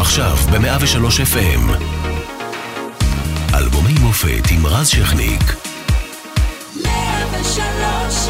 [0.00, 1.84] עכשיו ב-103 FM.
[3.54, 5.54] אלבומי מופת עם רז שכניק.
[6.84, 8.28] 103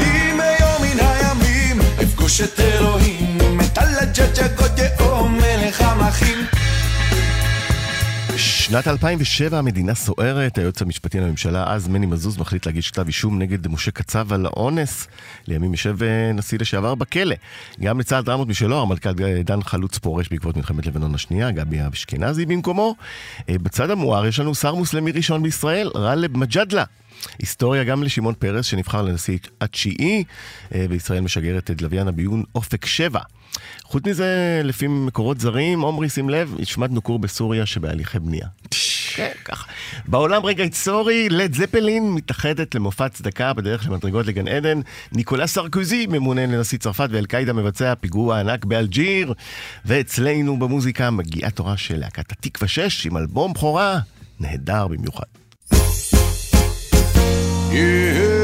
[0.00, 5.28] אם היום מן הימים אפגוש את אלוהים, את הלג'ג'ה גודאו
[8.64, 13.68] שנת 2007 המדינה סוערת, היועץ המשפטי לממשלה אז מני מזוז מחליט להגיש כתב אישום נגד
[13.68, 15.06] משה קצב על האונס.
[15.48, 17.36] לימים יושב אה, נשיא לשעבר בכלא.
[17.80, 19.12] גם לצד דרמות משלו, המלכ"ל
[19.44, 22.94] דן חלוץ פורש בעקבות מלחמת לבנון השנייה, גבי אשכנזי במקומו.
[23.48, 26.84] אה, בצד המואר יש לנו שר מוסלמי ראשון בישראל, גאלב מג'אדלה.
[27.38, 30.24] היסטוריה גם לשמעון פרס שנבחר לנשיא התשיעי,
[30.74, 33.20] אה, וישראל משגרת את לוויין הביון אופק 7.
[33.84, 38.46] חוץ מזה, לפי מקורות זרים, עומרי, שים לב, השמדנו כור בסוריה שבהליכי בנייה.
[39.14, 39.66] כן, ככה.
[40.08, 44.80] בעולם רגע היסטורי, לד זפלין מתאחדת למופע צדקה בדרך למדרגות לגן עדן.
[45.12, 49.34] ניקולה סרקוזי ממונה לנשיא צרפת ואל-קאידה מבצע פיגוע ענק באלג'יר.
[49.84, 53.98] ואצלנו במוזיקה מגיעה תורה של להקת התקווה 6 עם אלבום בכורה
[54.40, 55.24] נהדר במיוחד.
[57.74, 58.43] Yeah.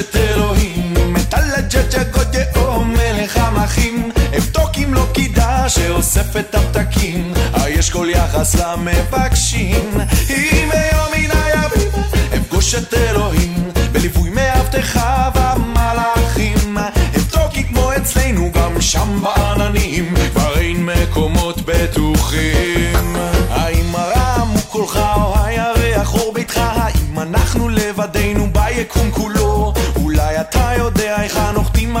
[0.00, 7.90] את אלוהים, את הלג'ג'ה גודאו מלך המחים, אבדוק אם לא קידה שאוסף את הפתקים, היש
[7.90, 11.90] כל יחס למבקשים, אם היום מן הימים
[12.36, 16.78] אפגוש את אלוהים, בליווי מאבטחיו המלאכים,
[17.16, 23.16] אבדוק כמו אצלנו גם שם בעננים, כבר אין מקומות בטוחים,
[23.50, 29.35] האם הרם הוא קולך או הירח אור ביתך, האם אנחנו לבדנו ביקום כולו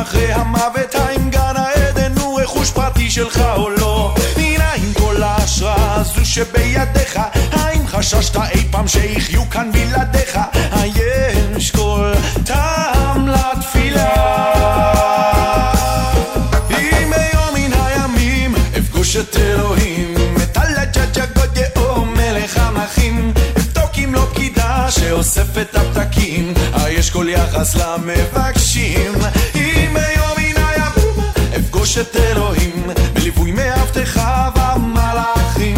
[0.02, 4.14] אחרי המוות האם גן העדן הוא רכוש פרטי שלך או לא?
[4.36, 7.20] מנין כל ההשראה הזו שבידיך
[7.52, 10.38] האם חששת אי פעם שיחיו כאן בלעדיך?
[10.72, 12.12] היש כל
[12.44, 14.14] טעם לתפילה.
[16.70, 24.26] אם היום מן הימים אפגוש את אלוהים את הלג'ג'ה גודאו מלך המחים אבדוק אם לא
[24.32, 26.54] פקידה שאוספת הפתקים.
[26.72, 29.12] היש כל יחס למבקשים
[32.00, 35.76] את אלוהים בליווי מאבטחיו המלאכים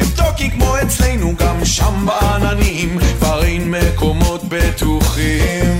[0.00, 2.98] אבדוקי כמו אצלנו גם שם בעננים.
[3.18, 5.78] כבר אין מקומות בטוחים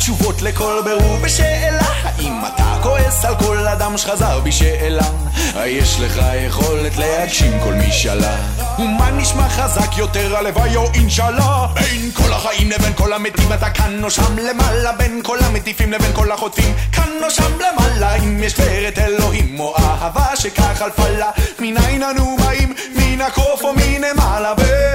[0.00, 1.86] האם לך תשובות לכל ברור בשאלה?
[2.02, 5.02] האם אתה כועס על כל אדם שחזר בשאלה?
[5.64, 8.36] יש לך יכולת להגשים כל משאלה?
[8.78, 11.66] ומה נשמע חזק יותר הלוואי או אינשאללה?
[11.74, 16.12] בין כל החיים לבין כל המתים אתה כאן או שם למעלה בין כל המטיפים לבין
[16.14, 21.30] כל החוטפים כאן או שם למעלה אם יש פרט אלוהים או אהבה שכך חלפה לה
[21.58, 24.89] מניין אנו באים מן הקוף או מנמעלה בין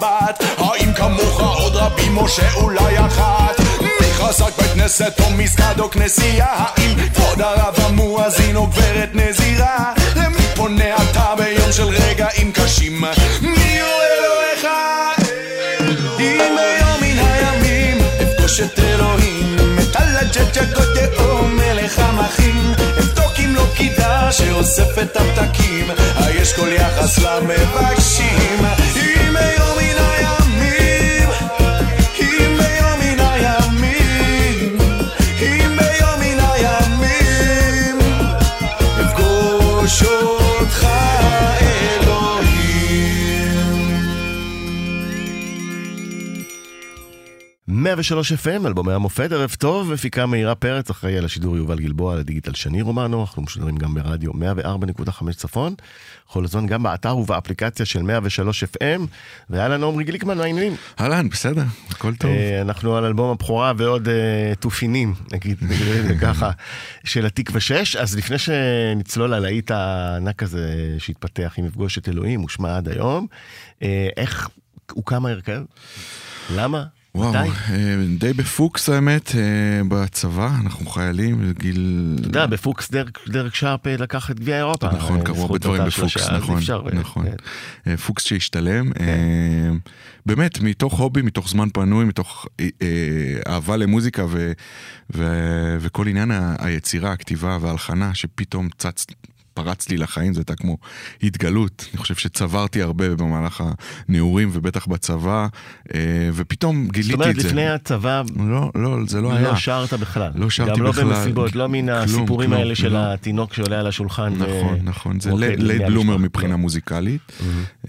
[0.00, 0.42] שבת?
[0.58, 3.60] האם כמוך עוד רבים או שאולי אחת?
[3.80, 6.46] מי חזק בית כנסת או מסגד או כנסייה?
[6.48, 9.92] האם כבוד הרב המואזין או גברת נזירה?
[10.16, 13.04] למי פונה אתה ביום של רגעים קשים?
[13.40, 14.66] מי הוא אלוהיך?
[16.20, 22.74] אם היום מן הימים אפגוש את אלוהים את הלג'ג'ה גודאו מלך המחים
[23.44, 28.64] אם לא פקידה שאוספת הפתקים היש כל יחס למבקשים
[28.96, 29.79] אם היום
[47.96, 52.18] 103 FM, אלבומי המופת, ערב טוב, מפיקה מאירה פרץ, אחראי על השידור יובל גלבוע, על
[52.18, 55.74] הדיגיטל שני רומנו, אנחנו משודרים גם ברדיו 104.5 צפון,
[56.26, 59.00] כל הזמן גם באתר ובאפליקציה של 103 FM,
[59.50, 60.76] ואהלן עמרי גליקמן, מה העניינים?
[61.00, 62.30] אהלן, בסדר, הכל טוב.
[62.60, 64.08] אנחנו על אלבום הבכורה ועוד
[64.60, 65.58] תופינים, נגיד,
[66.22, 66.50] ככה,
[67.04, 72.40] של התקווה 6, אז לפני שנצלול על האית הענק הזה שהתפתח עם מפגוש את אלוהים,
[72.40, 73.26] הושמע עד היום,
[74.16, 74.48] איך
[74.92, 75.62] הוקם ההרכב?
[76.54, 76.84] למה?
[77.14, 77.50] וואו, מתי?
[77.72, 82.16] אה, די בפוקס האמת, אה, בצבא, אנחנו חיילים, גיל...
[82.20, 84.88] אתה יודע, בפוקס דרק, דרק שרפ אה, לקח את גביע אירופה.
[84.92, 87.26] נכון, קרו הרבה דברים בפוקס, נכון, אפשר, נכון.
[87.84, 87.96] כן.
[87.96, 89.70] פוקס שהשתלם, אה,
[90.26, 94.52] באמת, מתוך הובי, מתוך זמן פנוי, מתוך אה, אה, אהבה למוזיקה ו-
[95.14, 99.06] ו- וכל עניין היצירה, הכתיבה וההלחנה, שפתאום צץ...
[99.54, 100.76] פרץ לי לחיים, זה הייתה כמו
[101.22, 101.86] התגלות.
[101.92, 103.64] אני חושב שצברתי הרבה במהלך
[104.08, 105.46] הנעורים ובטח בצבא,
[105.94, 106.00] אה,
[106.34, 107.48] ופתאום גיליתי זאת אומרת, את זה.
[107.48, 109.48] לפני הצבא לא, לא, זה לא היה.
[109.48, 110.30] לא שרת בכלל.
[110.34, 111.04] לא שרתי גם לא בכלל.
[111.04, 112.98] במסיבות, לא מן כלום, הסיפורים כלום, האלה של לא.
[112.98, 114.32] התינוק שעולה על השולחן.
[114.34, 116.16] נכון, ו- נכון, זה late לבני bloomer.
[116.16, 116.58] מבחינה לא.
[116.58, 117.32] מוזיקלית.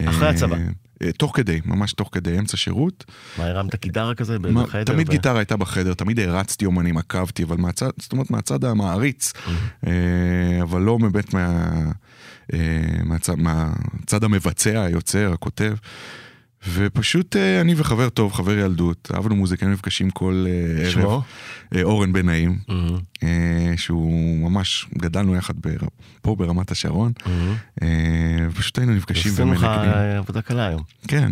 [0.05, 0.57] אחרי אה, הצבא.
[1.03, 3.05] אה, תוך כדי, ממש תוך כדי, אמצע שירות.
[3.37, 4.83] מה, הרמת גיטרה כזה בחדר?
[4.83, 9.33] תמיד ו- גיטרה הייתה בחדר, תמיד הרצתי אומנים, עקבתי, אבל מהצד, זאת אומרת מהצד המעריץ,
[9.87, 9.91] אה,
[10.61, 11.71] אבל לא באמת מה,
[12.53, 12.59] אה,
[13.03, 15.75] מהצד, מהצד המבצע, היוצר, הכותב.
[16.67, 20.91] ופשוט אה, אני וחבר טוב, חבר ילדות, אהבנו מוזיקה, היינו נפגשים כל אה, ערב.
[20.91, 21.23] שמו?
[21.75, 22.59] אה, אורן בן נעים,
[23.23, 25.87] אה, שהוא ממש, גדלנו יחד בר,
[26.21, 27.11] פה ברמת השרון.
[27.81, 27.87] אה,
[28.55, 30.17] פשוט היינו נפגשים עשינו לך ומנגנים.
[30.17, 30.81] עבודה קלה היום.
[31.07, 31.31] כן,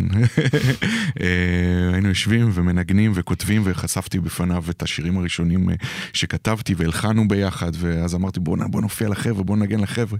[1.92, 5.68] היינו יושבים ומנגנים וכותבים וחשפתי בפניו את השירים הראשונים
[6.12, 10.18] שכתבתי והלחנו ביחד ואז אמרתי בוא, בוא נופיע לחבר'ה, בוא נגן לחבר'ה.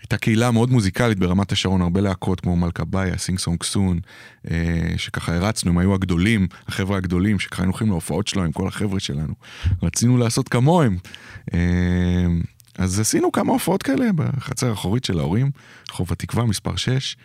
[0.00, 2.82] הייתה קהילה מאוד מוזיקלית ברמת השרון, הרבה להקות כמו מלכה
[3.16, 4.00] סינג סונג סון,
[4.50, 8.68] אה, שככה הרצנו, הם היו הגדולים, החבר'ה הגדולים, שככה היינו הולכים להופעות שלו עם כל
[8.68, 9.34] החבר'ה שלנו.
[9.82, 10.96] רצינו לעשות כמוהם.
[12.78, 15.50] אה, אז עשינו כמה הופעות כאלה בחצר האחורית של ההורים,
[15.90, 17.16] רחוב התקווה מספר 6.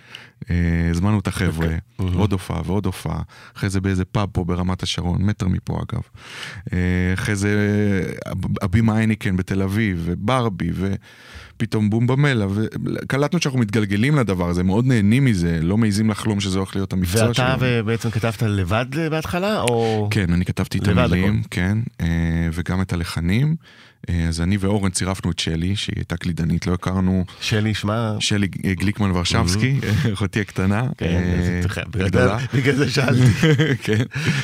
[0.92, 1.68] הזמנו את החבר'ה,
[1.98, 3.22] עוד הופעה ועוד הופעה.
[3.58, 6.02] אחרי זה באיזה פאב פה ברמת השרון, מטר מפה אגב.
[6.74, 6.78] אה,
[7.14, 7.50] אחרי זה
[8.26, 10.70] הב- הבימה אייניקן בתל אביב, וברבי,
[11.56, 16.58] ופתאום בום במלה, וקלטנו שאנחנו מתגלגלים לדבר הזה, מאוד נהנים מזה, לא מעיזים לחלום שזה
[16.58, 17.86] הולך להיות המקצוע ואתה שלנו.
[17.86, 20.08] בעצם כתבת לבד אה, בהתחלה, או...
[20.12, 21.48] כן, אני כתבתי את המילים, הכל.
[21.52, 22.08] כן, אה,
[22.54, 23.56] וגם את הלחנים.
[24.10, 27.26] אה, אז אני ואורן צירפנו את שלי, שהיא הייתה קלידנית, לא הכרנו.
[27.42, 28.16] שלי, שמע...
[28.20, 29.80] שלי אה, גליקמן ורשבסקי,
[30.14, 30.88] אחותי הקטנה.
[30.98, 32.38] כן, אה, בגלל גדולה.
[32.52, 33.22] זה- בגלל זה שאלתי.
[33.84, 34.04] כן.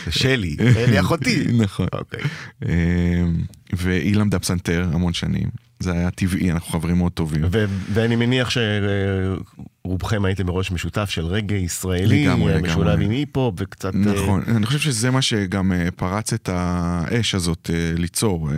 [0.10, 1.46] שלי, שלי אחותי.
[1.64, 1.88] נכון.
[1.94, 2.22] אוקיי.
[2.66, 3.24] אה,
[3.74, 5.69] והיא למדה פסנתר המון שנים.
[5.80, 7.42] זה היה טבעי, אנחנו חברים מאוד טובים.
[7.52, 8.50] ו- ואני מניח
[9.86, 12.62] שרובכם הייתם בראש משותף של רגע ישראלי, לגמרי.
[12.62, 13.96] משולב עם היפ-הופ וקצת...
[13.96, 18.50] אה, נכון, אני חושב שזה מה שגם אה, פרץ את האש הזאת אה, ליצור.
[18.52, 18.56] אה,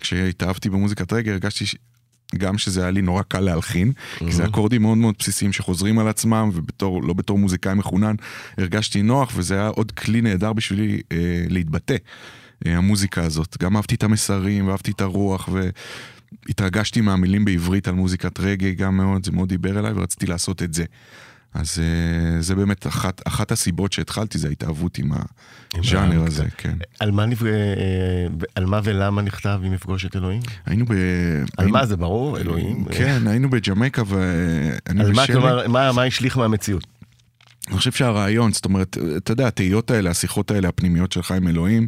[0.00, 1.76] כשהתאהבתי במוזיקת רגע הרגשתי ש...
[2.38, 6.08] גם שזה היה לי נורא קל להלחין, כי זה אקורדים מאוד מאוד בסיסיים שחוזרים על
[6.08, 8.14] עצמם, ובתור, לא בתור מוזיקאי מחונן,
[8.58, 11.16] הרגשתי נוח, וזה היה עוד כלי נהדר בשבילי אה,
[11.48, 11.96] להתבטא,
[12.66, 13.56] אה, המוזיקה הזאת.
[13.62, 15.48] גם אהבתי את המסרים, ואהבתי את הרוח,
[16.46, 20.74] והתרגשתי מהמילים בעברית על מוזיקת רגע גם מאוד, זה מאוד דיבר אליי, ורציתי לעשות את
[20.74, 20.84] זה.
[21.54, 25.10] אז אה, זה באמת אחת, אחת הסיבות שהתחלתי, זה ההתאהבות עם
[25.74, 26.74] הז'אנר הזה, כן.
[27.00, 30.40] על מה נפג- אה, על מה ולמה נכתב אם יפגוש את אלוהים?
[30.66, 30.90] היינו ב...
[30.92, 30.98] על
[31.58, 32.84] היינו- מה זה ברור, אלוהים?
[32.84, 36.86] כן, היינו בג'מייקה ואני על מה, ושלי- כלומר, מה- מה השליך מהמציאות?
[37.72, 41.86] אני חושב שהרעיון, זאת אומרת, אתה יודע, התהיות האלה, השיחות האלה, הפנימיות שלך עם אלוהים,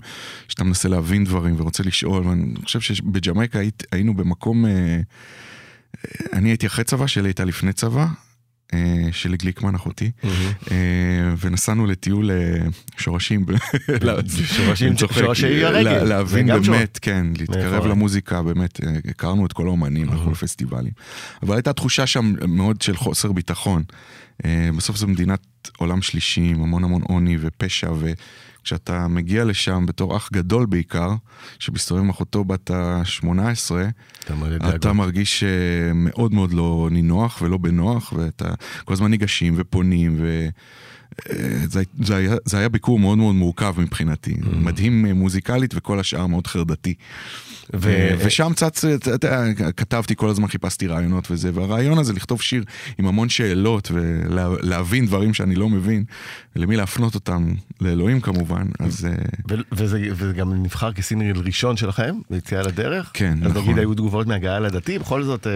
[0.49, 3.59] שאתה מנסה להבין דברים ורוצה לשאול, ואני חושב שבג'מייקה
[3.93, 5.01] היינו במקום, אה,
[6.33, 8.07] אני הייתי אחרי צבא, שלי הייתה לפני צבא,
[8.75, 10.11] אה, שלי גליקמן אחותי,
[10.71, 10.77] אה,
[11.41, 12.37] ונסענו לטיול אה,
[12.99, 13.47] שורשים.
[14.57, 16.47] שורשים- שורשי הרגל, להבין.
[16.73, 17.89] באמת, כן, להתקרב מאיפה?
[17.89, 20.93] למוזיקה, באמת, הכרנו את כל האומנים, הלכנו לפסטיבלים.
[21.43, 23.83] אבל הייתה תחושה שם מאוד של חוסר ביטחון.
[24.77, 25.41] בסוף זו מדינת
[25.77, 27.91] עולם שלישי, עם המון המון עוני ופשע,
[28.65, 31.15] וכשאתה מגיע לשם בתור אח גדול בעיקר,
[31.59, 33.25] שמסתובב עם אחותו בת ה-18,
[34.25, 34.93] אתה אתה.
[34.93, 38.55] מרגיש אה, מאוד מאוד לא נינוח ולא בנוח, ואתה
[38.85, 40.49] כל הזמן ניגשים ופונים, ו...
[41.31, 46.01] אה, זה, זה, היה, זה היה ביקור מאוד מאוד מורכב מבחינתי, מדהים אה, מוזיקלית וכל
[46.01, 46.95] השאר מאוד חרדתי.
[47.75, 47.79] ו-
[48.19, 49.45] ו- ושם צץ, אתה יודע,
[49.77, 52.65] כתבתי כל הזמן, חיפשתי רעיונות וזה, והרעיון הזה לכתוב שיר
[52.99, 56.05] עם המון שאלות ולהבין דברים שאני לא מבין,
[56.57, 59.07] למי להפנות אותם, לאלוהים כמובן, אז...
[59.07, 59.13] אה,
[59.51, 63.11] ו- וזה, וזה גם נבחר כסינגל ראשון שלכם, ביציאה לדרך.
[63.15, 63.63] כן, אז נכון.
[63.63, 65.53] נגיד היו תגובות מהגעה לדתי, בכל זאת אה,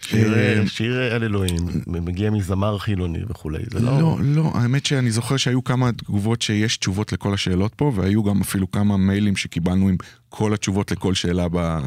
[0.00, 4.00] שיר, אה, אה, שיר על אלוהים, מגיע מזמר חילוני וכולי, זה לא...
[4.00, 8.40] לא, לא, האמת שאני זוכר שהיו כמה תגובות שיש תשובות לכל השאלות פה, והיו גם
[8.40, 9.96] אפילו כמה מיילים שקיבלנו עם
[10.28, 11.78] כל התשובות לכל שאלה ב-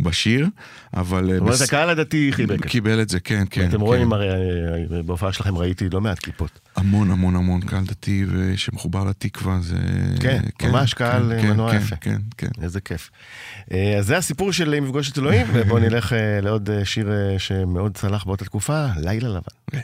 [0.00, 0.46] בשיר,
[0.94, 1.24] אבל...
[1.30, 2.66] אה, זאת אומרת, בס- הקהל הדתי חיבק.
[2.66, 3.68] קיבל את זה, כן, כן.
[3.68, 3.80] אתם כן.
[3.80, 6.60] רואים, הרי אה, בהופעה שלכם ראיתי לא מעט כיפות.
[6.76, 9.76] המון המון המון קהל דתי ושמחובר לתקווה, זה...
[10.20, 11.96] כן, ממש קהל, כן, מנוע כן, יפה.
[11.96, 12.48] כן, כן.
[12.62, 13.10] איזה כיף.
[13.72, 17.10] אה, אז זה הסיפור של אם יפגוש את אלוהים, ובואו נלך אה, לעוד אה, שיר
[17.12, 19.80] אה, שמאוד צלח באותה תקופה, לילה לבן.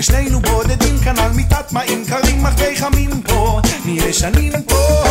[0.00, 5.02] ושנינו בודדים כאן על מיטת מים קרים אך די חמים פה נהיה שנים פה.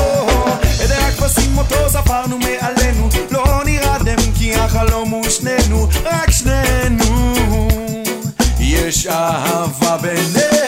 [0.86, 7.34] את הכבשים אותו ספרנו מעלינו לא נרדם כי החלום הוא שנינו רק שנינו.
[8.60, 10.59] יש אהבה בינינו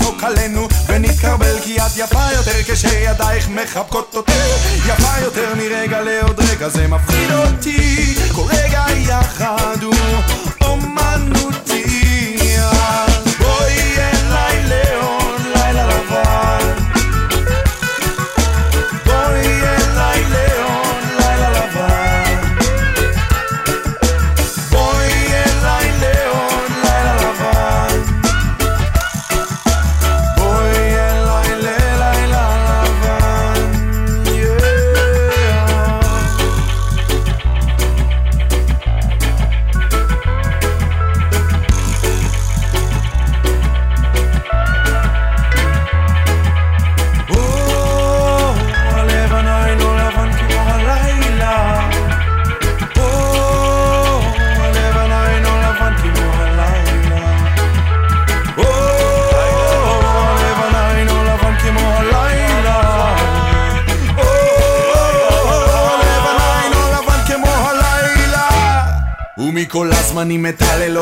[0.00, 4.32] לצחוק עלינו ונתקרבל כי את יפה יותר כשידייך מחבקות אותי.
[4.86, 8.14] יפה יותר מרגע לעוד רגע זה מפחיד אותי.
[8.34, 9.94] כל רגע יחד הוא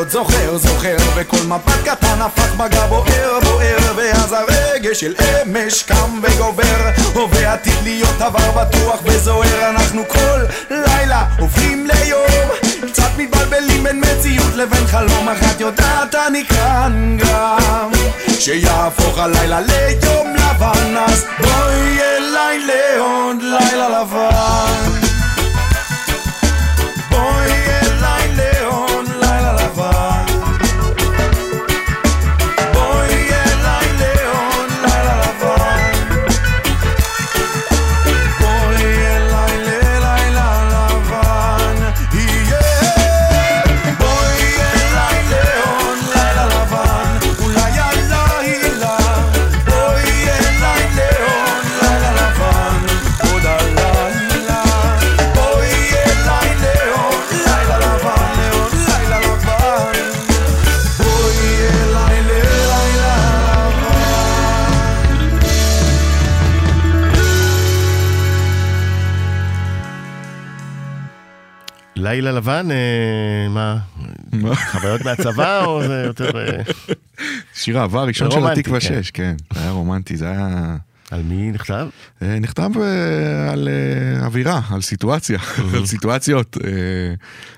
[0.08, 6.20] הלילות זוכר, זוכר וכל מבט קטן הפך מגע בוער, בוער ואז הרגש של אמש קם
[6.22, 6.90] וגובר.
[7.14, 12.48] הווה עתיד להיות עבר בטוח וזוהר אנחנו כל לילה הופכים ליום.
[12.92, 17.90] קצת מתבלבלים בין מציאות לבין חלום אך את יודעת אני כאן גם.
[18.38, 24.67] שיהפוך הלילה ליום לבן אז בואי אליי לעוד לילה לבן
[72.08, 73.78] לילה לבן, אה, מה?
[74.54, 76.30] חוויות מהצבא או זה יותר...
[76.38, 76.62] אה,
[77.54, 79.02] שיר האהבה הראשון של התקווה כן.
[79.02, 79.36] 6, כן.
[79.54, 80.76] זה היה רומנטי, זה היה...
[81.10, 81.88] על מי נכתב?
[82.22, 82.70] אה, נכתב
[83.52, 83.68] על
[84.20, 85.38] אווירה, על סיטואציה,
[85.74, 86.56] על סיטואציות.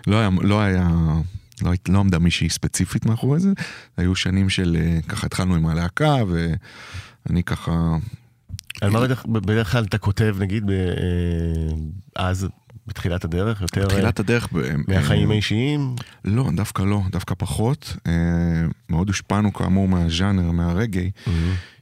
[0.06, 0.88] לא היה, לא היה,
[1.62, 3.48] לא, לא עמדה מישהי ספציפית מאחורי זה.
[3.96, 4.76] היו שנים של,
[5.08, 6.14] ככה התחלנו עם הלהקה,
[7.28, 7.72] ואני ככה...
[8.80, 10.72] על מה בדרך- בדרך כלל אתה כותב, נגיד, ב-
[12.16, 12.48] אז,
[12.90, 13.80] בתחילת הדרך, יותר...
[13.80, 14.48] אה, בתחילת הדרך...
[14.52, 15.94] ב- מהחיים אה, האישיים?
[16.24, 17.96] לא, דווקא לא, דווקא פחות.
[18.06, 18.12] אה,
[18.90, 21.10] מאוד הושפענו כאמור מהז'אנר, מהרגעי,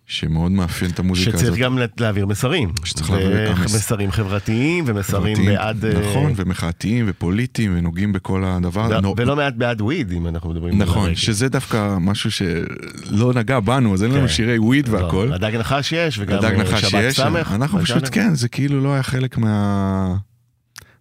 [0.06, 1.40] שמאוד מאפיין את המוזיקה הזאת.
[1.40, 2.72] שצריך גם לה- להעביר מסרים.
[2.84, 5.84] שצריך להעביר גם מס- מסרים חברתיים ומסרים חברתיים, בעד...
[5.84, 8.88] אה, נכון, ומחאתיים ופוליטיים, ונוגעים בכל הדבר.
[8.88, 11.14] לא- נו- ולא מעט בעד וויד, אם אנחנו מדברים על נכון.
[11.14, 14.28] שזה דווקא משהו שלא נגע בנו, אז אין לנו כן.
[14.28, 15.32] שירי וויד לא, והכל.
[15.32, 17.52] הדג נחש יש, וגם אה, שבת סמך.
[17.54, 18.08] אנחנו פשוט.
[18.12, 20.16] כן, זה כאילו לא היה חלק מה...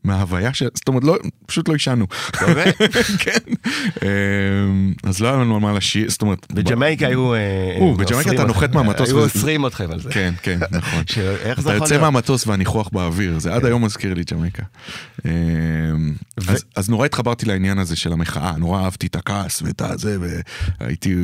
[0.07, 0.67] מההוויה של...
[0.73, 2.07] זאת אומרת, לא, פשוט לא עישנו.
[2.41, 2.75] באמת?
[3.23, 3.37] כן.
[4.03, 6.47] אמ, אז לא היה לנו על מה לשיר, זאת אומרת...
[6.51, 7.33] בג'מייקה היו...
[7.33, 8.43] אה, או, בג'מייקה אתה.
[8.43, 10.09] נוחת מהמטוס היו אוסרים אתכם על זה.
[10.11, 11.03] כן, כן, נכון.
[11.19, 12.01] איך זה אתה יכול יוצא להיות?
[12.01, 14.63] מהמטוס והניחוח באוויר, זה עד היום מזכיר לי ג'מייקה.
[15.25, 15.31] אמ,
[16.75, 20.17] אז נורא התחברתי לעניין הזה של המחאה, נורא אהבתי את הכעס ואת הזה,
[20.79, 21.15] והייתי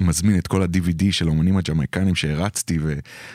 [0.00, 2.78] מזמין את כל ה-DVD של האומנים הג'מייקנים שהרצתי,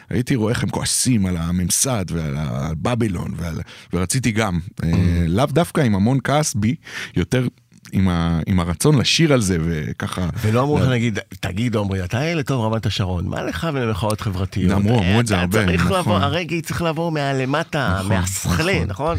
[0.10, 3.62] והייתי רואה איך הם כועסים על הממסד ועל הבבלון, ועל...
[3.94, 6.76] ורציתי גם, אה, לאו דווקא עם המון כעס בי,
[7.16, 7.48] יותר
[7.92, 10.30] עם, ה, עם הרצון לשיר על זה, וככה...
[10.42, 14.72] ולא אמרו לך נגיד, תגיד עומרי, אתה ילד טוב רמת השרון, מה לך ולמחאות חברתיות?
[14.72, 15.94] אמרו, אמרו את זה הרבה, צריך נכון.
[15.94, 19.18] לעבור, הרגע צריך לעבור מהלמטה, נכון, מהשכלה, נכון.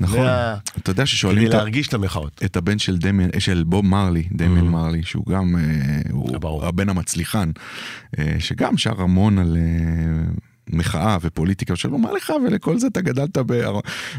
[0.00, 0.18] נכון?
[0.18, 0.26] נכון.
[0.78, 2.40] אתה יודע ששואלים כדי להרגיש את המחאות.
[2.44, 5.62] את הבן של, דמיאן, של בוב מרלי, דמיאן מרלי, שהוא גם, אה,
[6.10, 6.64] הוא.
[6.66, 7.50] הבן המצליחן,
[8.18, 10.32] אה, שגם שר המון על אה,
[10.70, 13.38] מחאה ופוליטיקה, שלו, מה לך ולכל זה אתה גדלת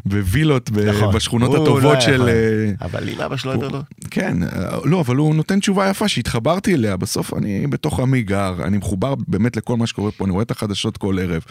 [0.06, 1.16] בווילות נכון.
[1.16, 2.30] בשכונות לא הטובות היה של...
[2.30, 3.82] אה, אבל אם אבא שלו יותר טוב.
[4.12, 8.56] כן, אה, לא, אבל הוא נותן תשובה יפה שהתחברתי אליה, בסוף אני בתוך עמי גר,
[8.64, 11.42] אני מחובר באמת לכל מה שקורה פה, אני רואה את החדשות כל ערב,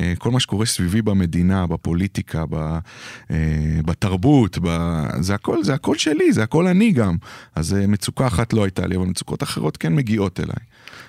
[0.00, 2.44] אה, כל מה שקורה סביבי במדינה, בפוליטיקה,
[3.84, 4.58] בתרבות,
[5.20, 7.16] זה הכל, זה הכל שלי, זה הכל אני גם.
[7.54, 10.64] אז מצוקה אחת לא הייתה לי, אבל מצוקות אחרות כן מגיעות אליי.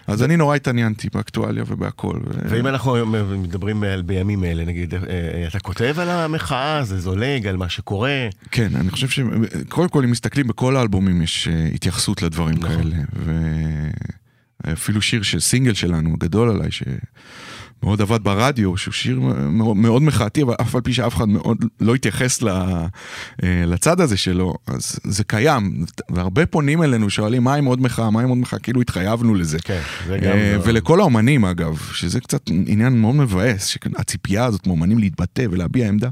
[0.08, 2.20] אז אני נורא התעניינתי באקטואליה ובהכל.
[2.50, 3.06] ואם אנחנו
[3.38, 7.70] מדברים על בימים אלה, נגיד, אה, אה, אתה כותב על המחאה, זה זולג, על מה
[7.70, 8.28] שקורה.
[8.52, 9.20] כן, אני חושב ש...
[9.70, 12.70] קודם כל, אם מסתכלים בכל האלבומים, יש אה, התייחסות לדברים נכון.
[12.70, 12.96] כאלה.
[14.66, 16.70] ואפילו שיר של סינגל שלנו, גדול עליי,
[17.82, 21.58] שמאוד עבד ברדיו, שהוא שיר מאוד, מאוד מחאתי, אבל אף על פי שאף אחד מאוד
[21.82, 22.48] לא התייחס ל...
[22.50, 22.86] אה,
[23.44, 25.86] לצד הזה שלו, אז זה קיים.
[26.10, 29.58] והרבה פונים אלינו, שואלים, מה עם עוד מחאה, מה עם עוד מחאה, כאילו התחייבנו לזה.
[29.60, 30.32] כן, זה גם...
[30.32, 35.88] אה, לא- ולכל האומנים אגב, שזה קצת עניין מאוד מבאס, שהציפייה הזאת מאומנים להתבטא ולהביע
[35.88, 36.10] עמדה,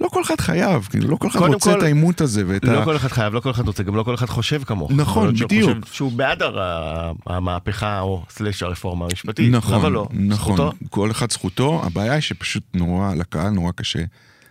[0.00, 2.80] לא כל אחד חייב, כאילו לא כל אחד רוצה כל- את העימות הזה ואת לא
[2.80, 2.84] ה...
[2.84, 4.90] כל אחד חייב, לא כל אחד רוצה, גם לא כל אחד חושב כמוך.
[4.94, 5.78] נכון, שהוא בדיוק.
[5.92, 9.52] שהוא בעד הר- המהפכה או סלש הרפורמה המשפטית.
[9.52, 10.08] נכון, למה לא?
[10.12, 10.72] נכון, זכותו.
[11.06, 14.04] כל אחד זכותו, הבעיה היא שפשוט נורא, לקהל נורא קשה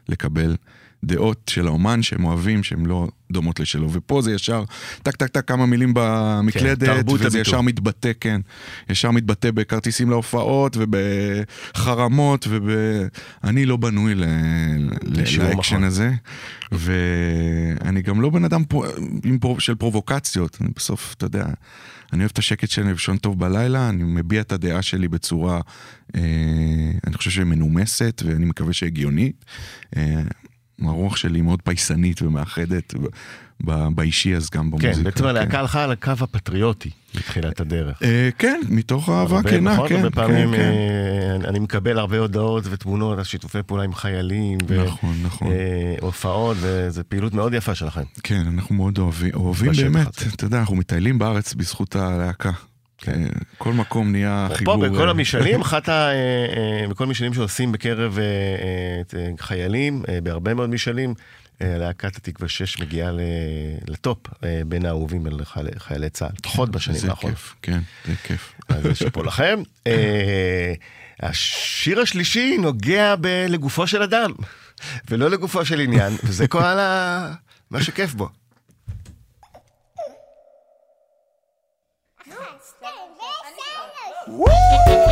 [0.09, 0.55] לקבל
[1.03, 4.63] דעות של האומן שהם אוהבים, שהן לא דומות לשלו, ופה זה ישר
[5.03, 7.41] טק טק טק כמה מילים במקלדת, כן, וזה הביטוי.
[7.41, 8.41] ישר מתבטא, כן,
[8.89, 12.69] ישר מתבטא בכרטיסים להופעות ובחרמות, וב...
[13.43, 14.23] אני לא בנוי ל...
[15.03, 15.83] לאקשן.
[15.83, 16.11] הזה,
[16.71, 19.59] ואני גם לא בן אדם פרו...
[19.59, 21.45] של פרובוקציות, אני בסוף, אתה יודע,
[22.15, 25.61] אני אוהב את השקט שלי לישון טוב בלילה, אני מביע את הדעה שלי בצורה,
[26.15, 26.21] אה,
[27.07, 29.45] אני חושב שהיא מנומסת, ואני מקווה שהגיונית.
[29.97, 30.21] אה,
[30.81, 32.93] הרוח שלי מאוד פייסנית ומאחדת,
[33.65, 34.93] ב- באישי אז גם במוזיקה.
[34.93, 35.29] כן, בעצם כן.
[35.29, 38.03] הלהקה הלכה על הקו הפטריוטי בתחילת הדרך.
[38.03, 39.89] אה, כן, מתוך אהבה כנה, נכון?
[39.89, 41.41] כן, הרבה פעמים כן, כן.
[41.43, 44.57] אה, אני מקבל הרבה הודעות ותמונות על שיתופי פעולה עם חיילים.
[44.85, 45.51] נכון, נכון.
[45.51, 48.03] אה, הופעות, וזו פעילות מאוד יפה שלכם.
[48.23, 50.07] כן, אנחנו מאוד אוהבים, אוהבים באמת.
[50.35, 52.51] אתה יודע, אנחנו מטיילים בארץ בזכות הלהקה.
[53.05, 53.21] כן.
[53.57, 54.77] כל מקום נהיה פה חיבור.
[54.87, 56.09] בכל המשאלים, אחת ה...
[56.89, 61.13] בכל המשאלים שעושים בקרב אה, אה, אה, חיילים, בהרבה מאוד משאלים,
[61.61, 63.11] להקת התקווה 6 מגיעה
[63.87, 64.17] לטופ
[64.67, 65.39] בין האהובים על
[65.77, 67.37] חיילי- צה"ל, לפחות בשנים זה האחרונות.
[67.37, 68.53] כיף, כן, זה כיף.
[68.69, 69.59] אז שאפו לכם.
[71.21, 73.15] השיר השלישי נוגע
[73.49, 74.31] לגופו של אדם,
[75.09, 77.33] ולא לגופו של עניין, וזה כל ה...
[77.71, 78.29] מה שכיף בו.
[84.27, 85.04] Woo!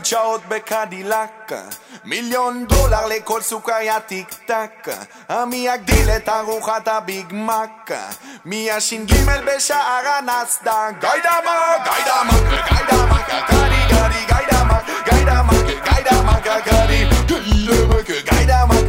[0.00, 1.52] מכסח מדשאות בקדילק?
[2.04, 4.88] מיליון דולר לכל סוכריה טיק טק.
[5.46, 7.90] מי יגדיל את ארוחת הביג מק?
[8.44, 9.12] מי הש"ג
[9.46, 10.72] בשער הנאסד"ק?
[11.00, 17.04] גיידה מק, גיידה מק, גיידה מק, גדי גדי גיידה מק, גיידה מק, גיידה מק, גדי
[18.30, 18.79] גיידה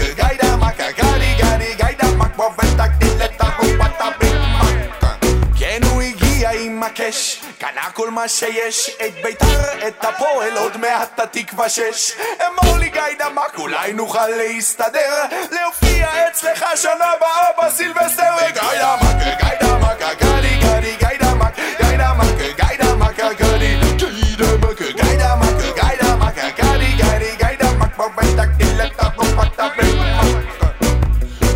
[6.83, 12.11] הקש, קנה כל מה שיש, את ביתר, את הפועל, עוד מעט התקווה שש.
[12.47, 18.23] אמור לי גיידה מק, אולי נוכל להסתדר, להופיע אצלך שנה הבאה בסילבסטר.
[18.53, 24.81] גיידה מק, גיידה מק, גדי גדי גיידה מק, גיידה מק, גיידה מק, גדי גיידה מק,
[24.95, 30.61] גיידה מק, גיידה מק, גדי גדי גיידה מק, ותגדיל את ארוחת הביג מק.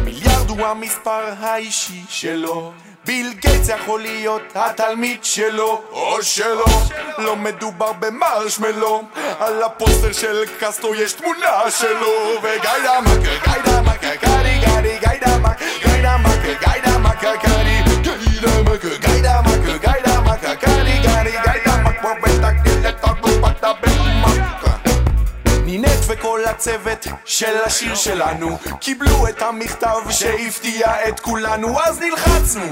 [0.03, 2.73] מיליארד הוא המספר האישי שלו
[3.05, 6.65] ביל גייטס יכול להיות התלמיד שלו או שלא
[7.17, 9.03] לא מדובר במרשמלו
[9.39, 12.11] על הפוסטר של קסטרו יש תמונה שלו.
[12.41, 14.01] וגיידה מק, גיידה מק,
[16.61, 16.84] גדי
[26.67, 28.57] הצוות של השיר שלנו.
[28.79, 32.65] קיבלו את המכתב שהפתיע את כולנו אז נלחצנו.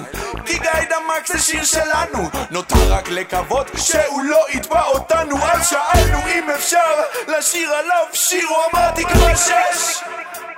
[0.46, 2.30] כי גיידה מקס זה שיר שלנו.
[2.52, 5.38] נותר רק לקוות שהוא לא יתבע אותנו.
[5.46, 6.94] אז שאלנו אם אפשר
[7.28, 10.04] לשיר עליו שיר, הוא אמר תקרא שש.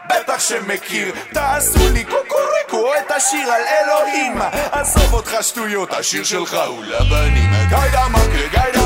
[0.10, 4.42] בטח שמכיר, תעשו לי קוקוריקו את השיר על אלוהים.
[4.72, 7.50] עזוב אותך שטויות, השיר שלך הוא לבנים.
[7.70, 8.85] גיידה מכה, גיידה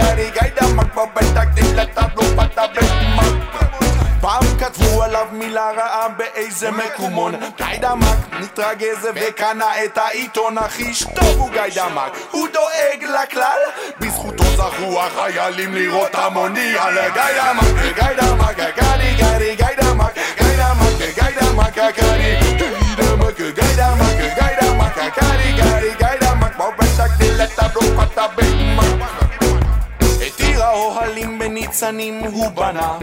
[0.00, 3.70] גדי גדי גיידה מכה, בטח דלתה לא פתה במכה
[4.20, 11.50] פעם כתבו עליו מילה רעה באיזה מקומון גיידמק מתרגז וקנה את העיתון הכי טוב הוא
[11.50, 13.60] גיידמק הוא דואג לכלל
[14.00, 17.64] בזכותו זכו החיילים לראות המוני על גיידמק
[17.96, 21.74] גדי גדי גיידמק גיידמק גיידמק גדי גיידמק
[23.34, 23.36] גיידמק
[24.34, 29.19] גיידמק גדי גדי גיידמק בבטח דלת הבלופת הבמה את
[30.60, 32.98] עיר האוהלים בניצנים הוא בנה.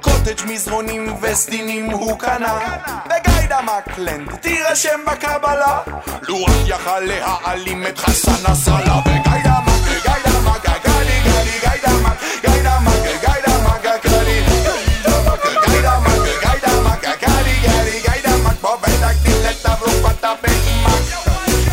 [0.00, 2.58] קוטג' מזרונים וסדינים הוא קנה.
[3.04, 5.78] וגיידה מקלנד תירשם בקבלה.
[6.22, 12.18] לו רק יכל להעלים את חסן נסראללה וגיידה מק גיידה מק גדי גדי גיידה מק
[12.42, 13.56] גיידה מק גיידה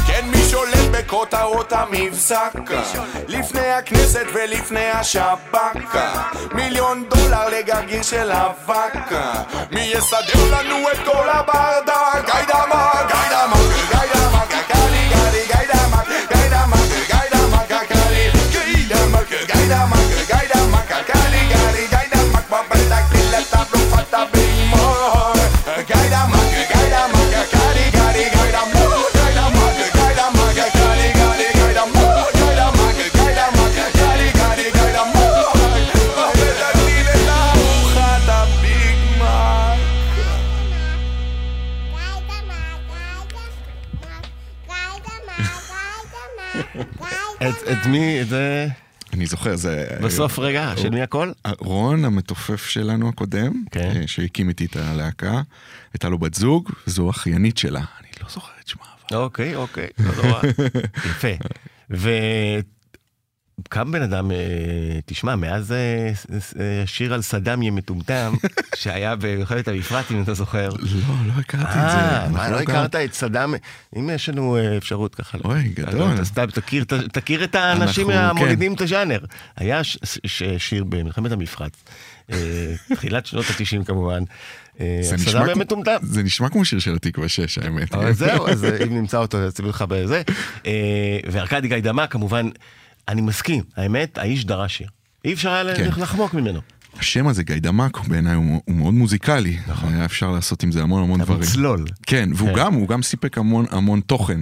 [0.07, 0.23] כן
[1.71, 2.53] המבזק
[3.73, 5.95] הכנסת ולפני השב"כ
[6.53, 9.11] מיליון דולר לגרגיר של אבק
[9.71, 12.25] מי יסדר לנו את כל הברדק?
[12.25, 15.62] גיידמה, גיידמה, גיידמה, גדי גדי
[47.93, 48.67] מי, זה...
[49.13, 49.87] אני זוכר, זה...
[50.03, 51.31] בסוף רגע, של מי הכל?
[51.59, 53.91] רון, המתופף שלנו הקודם, כן.
[53.95, 55.41] אה, שהקים איתי את הלהקה,
[55.93, 58.83] הייתה לו בת זוג, זו אחיינית שלה, אני לא זוכר את שמה.
[59.11, 60.41] אוקיי, אוקיי, לא נורא.
[61.09, 61.27] יפה.
[63.59, 64.37] וקם בן אדם, אה,
[65.05, 66.11] תשמע, מאז אה,
[66.59, 68.33] אה, שיר על סדאם יהיה מטומטם,
[68.75, 70.69] שהיה במלחמת המפרט, אם אתה זוכר.
[70.69, 70.77] לא,
[71.27, 72.29] לא הכרתי את זה.
[72.33, 73.53] מה, לא הכרת את סדאם?
[73.97, 75.37] אם יש לנו אפשרות ככה.
[75.45, 76.13] אוי, גדול.
[76.13, 76.45] אתה סתם
[77.11, 79.19] תכיר, את האנשים אנחנו- המולידים את הז'אנר.
[79.57, 79.81] היה
[80.57, 81.73] שיר במלחמת המפרץ,
[82.31, 82.37] אה,
[82.95, 84.23] תחילת שנות ה-90 כמובן.
[84.79, 84.85] זה
[85.15, 85.95] נשמע סדאם היה כמו- מטומטם.
[86.01, 87.87] זה נשמע כמו שיר של התקווה 6, האמת.
[88.11, 90.21] זהו, אז אם נמצא אותו, יצאו לך בזה.
[91.31, 92.49] וארכדי גיידמה, כמובן,
[93.07, 94.87] אני מסכים, האמת, האיש דרש שיר.
[95.25, 95.89] אי אפשר היה כן.
[96.01, 96.59] לחמוק ממנו.
[96.99, 99.57] השם הזה, גיידמק, בעיניי הוא הוא מאוד מוזיקלי.
[99.67, 99.93] נכון.
[99.93, 101.49] היה אפשר לעשות עם זה המון המון אבל דברים.
[101.49, 101.85] צלול.
[102.07, 102.55] כן, והוא כן.
[102.57, 104.41] גם, הוא גם סיפק המון המון תוכן.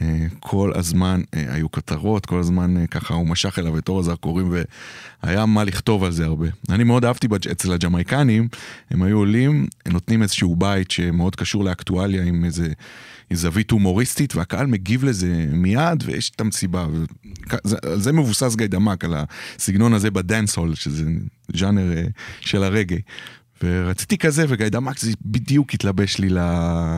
[0.00, 0.06] אה,
[0.40, 4.54] כל הזמן אה, היו כותרות, כל הזמן אה, ככה הוא משך אליו את אור הזרקורים
[5.22, 6.46] והיה מה לכתוב על זה הרבה.
[6.70, 8.48] אני מאוד אהבתי בג'- אצל הג'מייקנים,
[8.90, 12.68] הם היו עולים, הם נותנים איזשהו בית שמאוד קשור לאקטואליה עם איזה
[13.36, 16.86] זווית הומוריסטית והקהל מגיב לזה מיד ויש את המסיבה.
[17.64, 19.14] זה- זה מבוסס גיידמק, על
[19.58, 21.04] הסגנון הזה בדנסול, שזה
[21.56, 22.02] ז'אנר אה,
[22.40, 23.00] של הרגעי.
[23.64, 26.28] ורציתי כזה, וגיידמק זה בדיוק התלבש לי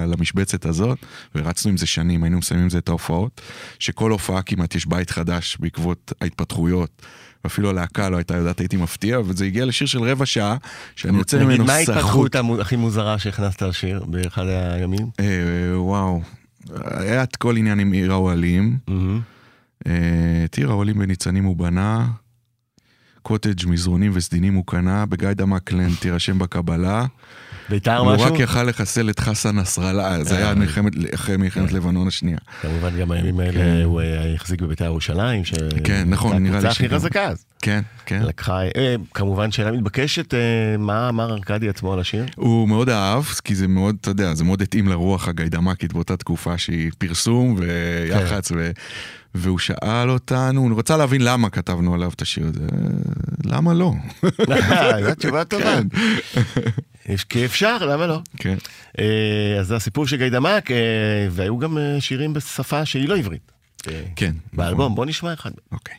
[0.07, 0.99] למשבצת הזאת,
[1.35, 3.41] ורצנו עם זה שנים, היינו מסיימים עם זה את ההופעות,
[3.79, 7.03] שכל הופעה כמעט יש בית חדש בעקבות ההתפתחויות.
[7.45, 10.57] ואפילו הלהקה לא הייתה יודעת, הייתי מפתיע, וזה הגיע לשיר של רבע שעה,
[10.97, 12.37] שאני יוצא נגיד, ממנו מה ההתפתחות סחוט.
[12.61, 15.07] הכי מוזרה שהכנסת לשיר באחד הימים?
[15.21, 15.27] אה,
[15.75, 16.23] וואו,
[16.85, 18.79] היה את כל עניין עם עיר האוהלים.
[19.87, 19.93] אה,
[20.45, 22.07] את עיר האוהלים בניצנים הוא בנה,
[23.23, 27.07] קוטג' מזרונים וסדינים הוא קנה, בגיידמק לנד תירשם בקבלה.
[27.71, 28.27] בית"ר הוא משהו?
[28.27, 30.55] רק יכל לחסל את חסן נסראללה, זה היה אה.
[30.55, 32.39] מלחמת, אחרי מלחמת לבנון השנייה.
[32.63, 33.81] כמובן גם הימים האלה כן.
[33.85, 35.45] הוא אה, החזיק בבית"ר ירושלים.
[35.45, 36.89] ש- כן, נכון, נראה לי הכי.
[36.89, 37.45] חזקה אז.
[37.63, 38.23] כן, כן.
[38.23, 40.39] לקחה, אה, כמובן שאלה מתבקשת, אה,
[40.79, 42.25] מה אמר ארכדי עצמו על השיר?
[42.37, 46.59] הוא מאוד אהב, כי זה מאוד, אתה יודע, זה מאוד התאים לרוח הגיידמקית באותה תקופה
[46.59, 48.71] שהיא פרסום ויח"צ, ו...
[49.35, 52.67] והוא שאל אותנו, הוא רצה להבין למה כתבנו עליו את השיר הזה.
[53.45, 53.93] למה לא?
[55.05, 55.81] זו תשובה טובה.
[57.09, 58.19] יש- כי אפשר, למה לא?
[58.37, 58.57] כן.
[58.99, 59.05] אה,
[59.61, 60.77] אז זה הסיפור של גיידמק, אה,
[61.31, 63.53] והיו גם אה, שירים בשפה שהיא לא עברית.
[63.89, 64.33] אה, כן.
[64.53, 65.51] באלבום, בוא נשמע אחד.
[65.73, 65.95] אוקיי.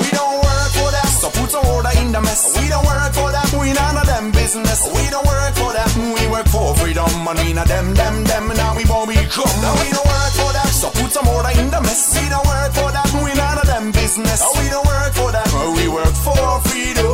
[0.00, 2.42] We don't work for that, so put some order in the mess.
[2.58, 4.80] We don't work for that, we none of them business.
[4.94, 7.10] We don't work for that, we work for freedom.
[7.28, 9.54] And we not them, them, them, now we won't become.
[9.64, 10.67] Now we don't work for that,
[11.08, 12.20] put some order in the mess.
[12.20, 14.40] We don't work for that, we none of them business.
[14.44, 17.08] Oh, we don't work for that, we work for freedom.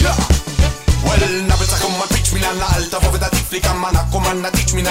[0.00, 0.16] Yeah.
[1.04, 3.35] Well, now it's a come and pitch me on the altar for that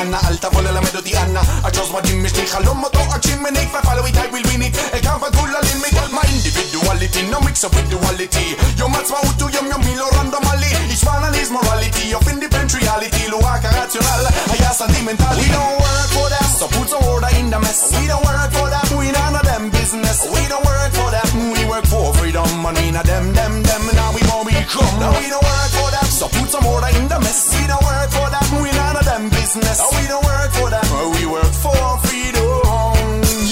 [0.06, 4.06] ננה אל תבוא ללמד אותי אנה הג'וז מדהים יש לי חלום אותו אגשים מניק ופלו
[4.06, 8.96] איתי will win it העיקר בגבול הלימיט my individuality no mix up with duality יום
[8.96, 13.66] עצמאות הוא יום יומי לא רנדומלי each one is morality of independent reality לו רק
[13.66, 17.92] הרציונל היה סנטימנטלי we don't work for them so put some order in the mess
[17.92, 21.30] we don't work for them we none of them business we don't work for them
[21.54, 25.11] we work for freedom and we not them them them now we won't become no
[25.19, 28.11] we don't work for them so put some order in the mess we don't work
[28.17, 31.81] for them we none of them business we don't work for them we work for
[32.07, 32.63] freedom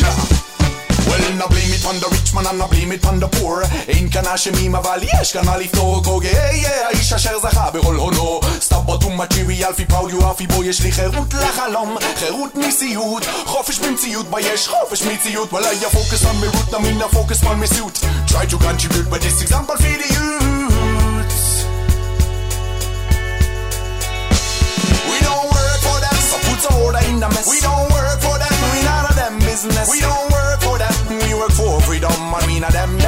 [0.01, 0.16] yeah
[1.09, 3.62] well now blame it on the rich man and now blame it on the poor
[3.88, 6.29] אין כאן אשמים אבל יש כאן מה לפתור קוגה
[6.87, 11.35] האיש אשר זכה בכל הונו סתיו בוטום material פי פאול יואפי בו יש לי חירות
[11.35, 16.74] לחלום חירות מסיוט חופש במציאות בה יש חופש מציאות well I focus on my root
[16.74, 17.96] I mean I focus on my suit
[18.31, 20.91] try to contribute but this example for the youths
[32.63, 33.03] in a them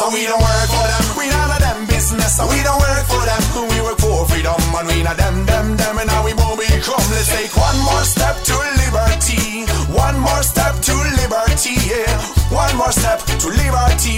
[0.00, 2.36] So we don't work for them, we none of them business.
[2.38, 5.76] So we don't work for them, we work for freedom, and we not them, them,
[5.76, 7.04] them, and now we won't become.
[7.12, 12.16] Let's take one more step to liberty, one more step to liberty, yeah.
[12.48, 14.16] One more step to liberty,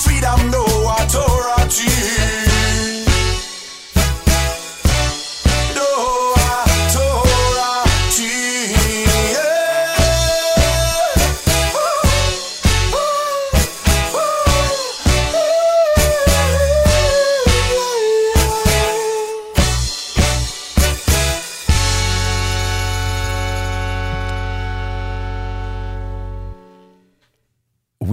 [0.00, 0.64] freedom, no
[0.96, 2.47] authority.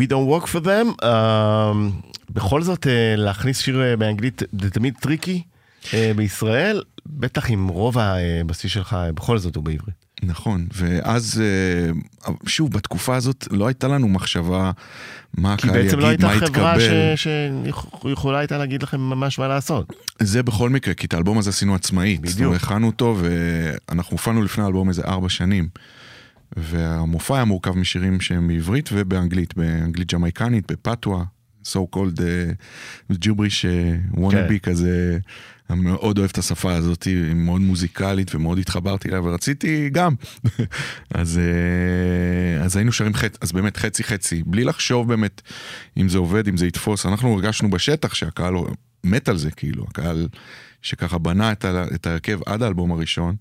[0.05, 1.03] We don't work for them.
[1.03, 1.05] אה,
[2.29, 5.41] בכל זאת, אה, להכניס שיר אה, באנגלית זה תמיד טריקי
[5.83, 10.05] אה, בישראל, בטח עם רוב הבסיס שלך, אה, בכל זאת הוא בעברית.
[10.23, 11.91] נכון, ואז אה,
[12.45, 14.71] שוב, בתקופה הזאת לא הייתה לנו מחשבה
[15.37, 17.15] מה כי הקהל בעצם לא יגיד, מה הייתה חברה יתקבל.
[18.03, 19.93] שיכולה הייתה להגיד לכם ממש מה לעשות.
[20.19, 22.21] זה בכל מקרה, כי את האלבום הזה עשינו עצמאית.
[22.21, 22.55] בדיוק.
[22.55, 25.67] הכנו אותו ואנחנו הופענו לפני האלבום איזה ארבע שנים.
[26.57, 31.23] והמופע היה מורכב משירים שהם בעברית ובאנגלית, באנגלית ג'מייקנית, בפתווה,
[31.65, 33.65] so called uh, ג'ובריש
[34.11, 34.71] וונאבי כן.
[34.71, 35.17] כזה.
[35.69, 40.15] אני מאוד אוהב את השפה הזאת, היא מאוד מוזיקלית ומאוד התחברתי אליה ורציתי גם.
[41.13, 45.41] אז, אה, אז היינו שרים חצי, אז באמת חצי חצי, בלי לחשוב באמת
[45.97, 47.05] אם זה עובד, אם זה יתפוס.
[47.05, 48.53] אנחנו הרגשנו בשטח שהקהל
[49.03, 50.27] מת על זה, כאילו, הקהל
[50.81, 51.51] שככה בנה
[51.95, 53.35] את ההרכב עד האלבום הראשון.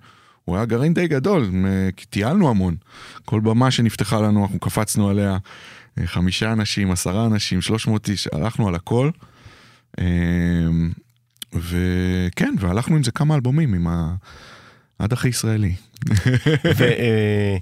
[0.44, 1.50] הוא היה גרעין די גדול,
[1.96, 2.76] כי טיילנו המון.
[3.24, 5.38] כל במה שנפתחה לנו, אנחנו קפצנו עליה
[5.98, 9.10] אה, חמישה אנשים, עשרה אנשים, שלוש מאות איש, הלכנו על הכל.
[10.00, 10.04] אה,
[11.52, 14.14] וכן, והלכנו עם זה כמה אלבומים, עם ה...
[14.98, 15.74] עד הכי ישראלי.
[16.76, 17.58] והיה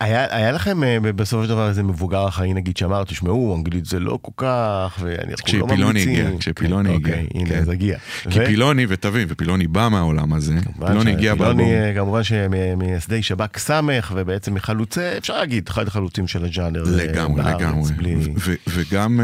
[0.00, 4.18] היה לכם אה, בסופו של דבר איזה מבוגר אחראי נגיד שאמר, תשמעו, אנגלית זה לא
[4.22, 5.66] כל כך, ואנחנו לא ממליצים.
[5.68, 7.14] כשפילוני הגיע, כשפילוני כן, הגיע.
[7.14, 7.58] אוקיי, הנה, כן.
[7.58, 7.98] אז הגיע.
[8.30, 10.54] כי ו- פילוני, ותבין, ופילוני בא מהעולם הזה,
[10.86, 11.70] פילוני הגיע פילוני, באלבום.
[11.72, 16.82] אה, כמובן שמייסדי שב"ק ס', ובעצם מחלוצי, אפשר להגיד, אחד החלוצים של הג'אנר.
[16.86, 18.34] אה, לגמרי, בארץ, לגמרי.
[18.38, 19.20] ו- וגם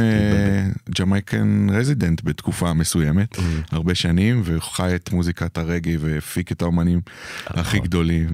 [0.99, 3.41] Jamaican resident בתקופה מסוימת, ממ.
[3.73, 7.01] הרבה שנים, וחי את מוזיקת הרגי והפיק את האומנים
[7.47, 7.59] נכון.
[7.61, 8.29] הכי גדולים.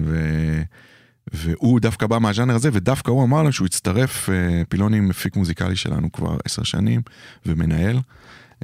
[1.33, 5.75] והוא דווקא בא מהז'אנר הזה, ודווקא הוא אמר לנו שהוא הצטרף, אה, פילוני מפיק מוזיקלי
[5.75, 7.01] שלנו כבר עשר שנים,
[7.45, 7.99] ומנהל,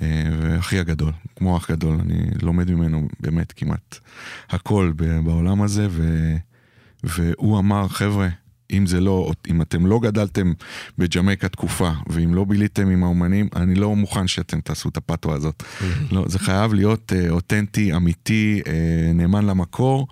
[0.02, 4.00] אה, ואחי הגדול, כמו אח גדול, אני לומד ממנו באמת כמעט
[4.50, 4.92] הכל
[5.24, 6.36] בעולם הזה, ו...
[7.04, 8.28] והוא אמר, חבר'ה,
[8.72, 10.54] אם זה לא, אם אתם לא גדלתם
[10.98, 15.64] בג'מייקה תקופה, ואם לא ביליתם עם האומנים, אני לא מוכן שאתם תעשו את הפתווה הזאת.
[16.12, 20.08] לא, זה חייב להיות אה, אותנטי, אמיתי, אה, נאמן למקור.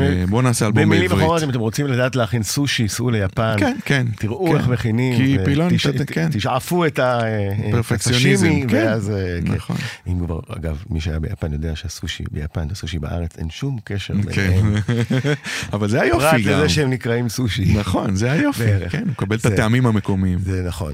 [0.00, 1.22] אה, בואו נעשה אלבום במילים בעברית.
[1.24, 3.56] אחרות, אם אתם רוצים לדעת להכין סושי, סעו ליפן.
[3.58, 4.06] כן, כן.
[4.18, 4.56] תראו כן.
[4.56, 5.16] איך מכינים.
[5.16, 5.70] כי פילון,
[6.06, 6.28] כן.
[6.32, 8.76] תשאפו את ה- את פרפקציוניזם, הסשימי, כן.
[8.86, 9.10] ואז...
[9.10, 9.52] אה, כן.
[9.52, 9.76] נכון.
[10.06, 14.14] אם כבר, אגב, מי שהיה ביפן יודע שהסושי ביפן והסושי בארץ, אין שום קשר.
[14.14, 14.74] ביניהם.
[15.72, 16.58] אבל זה היופי פרט גם.
[16.58, 17.74] לזה שהם נקראים סושי.
[17.78, 18.64] נכון, זה היופי.
[18.90, 20.38] כן, הוא מקבל את הטעמים המקומיים.
[20.38, 20.92] זה נכון.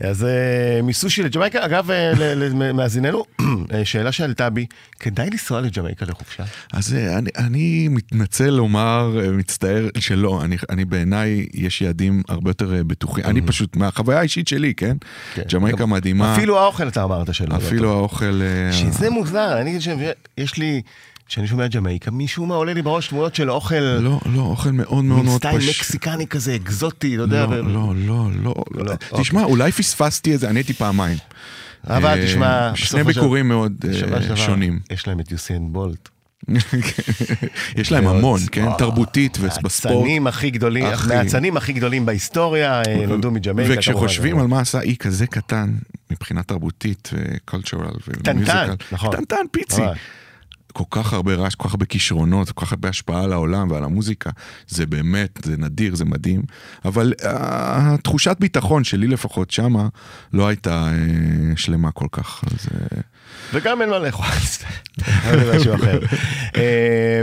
[0.00, 0.28] אז אה,
[0.82, 3.24] מסושי לג'מייקה, אגב, אה, למאזיננו,
[3.74, 4.66] אה, שאלה שעלתה בי,
[5.00, 6.44] כדאי לנסוע לג'מייקה לחופשה?
[6.72, 7.88] אז אה, אני, אני
[8.30, 13.42] מתנצל לומר, אה, מצטער שלא, אני, אני בעיניי יש יעדים הרבה יותר אה, בטוחים, אני
[13.42, 14.96] פשוט, מהחוויה האישית שלי, כן?
[15.34, 15.42] כן.
[15.52, 17.48] ג'מייקה מדהימה, אפילו האוכל אתה אמרת שלא.
[17.48, 17.92] לא אפילו.
[17.92, 18.42] האוכל...
[18.42, 19.96] אה, שזה מוזר, אני חושב,
[20.38, 20.82] יש לי,
[21.26, 25.04] כשאני שומע ג'מייקה, משום מה עולה לי בראש תמונות של אוכל, לא, לא, אוכל מאוד
[25.04, 25.76] מאוד מאוד סטייל פשוט.
[25.76, 27.46] מקסיקני כזה, אקזוטי, אתה יודע.
[27.46, 28.92] לא, לא, לא, לא, לא, לא.
[28.92, 29.24] אוקיי.
[29.24, 31.18] תשמע, אולי פספסתי את זה, אני הייתי פעמיים.
[31.86, 33.84] אבל תשמע, שני ביקורים מאוד
[34.34, 34.80] שונים.
[34.90, 36.08] יש להם את יוסיין בולט.
[37.76, 38.66] יש להם המון, כן?
[38.78, 39.94] תרבותית ובספורט.
[39.94, 40.84] מהאצנים הכי גדולים.
[41.08, 43.74] מהאצנים הכי גדולים בהיסטוריה, אה, נולדו מג'מייקה.
[43.74, 44.38] וכשחושבים.
[44.38, 45.74] על מה עשה אי כזה קטן,
[46.10, 49.10] מבחינה תרבותית וקולטורל ומיוזיקל, נכון.
[49.12, 49.80] קטנטן פיצי.
[49.80, 49.98] ממש.
[50.72, 53.84] כל כך הרבה רעש, כל כך הרבה כישרונות, כל כך הרבה השפעה על העולם ועל
[53.84, 54.30] המוזיקה,
[54.68, 56.42] זה באמת, זה נדיר, זה מדהים.
[56.84, 59.88] אבל התחושת ביטחון שלי לפחות שמה,
[60.32, 62.44] לא הייתה אה, שלמה כל כך.
[62.46, 63.00] אז, אה,
[63.52, 64.26] וגם אין מה לאכול,
[65.44, 65.98] זה משהו אחר.
[66.56, 67.22] אה,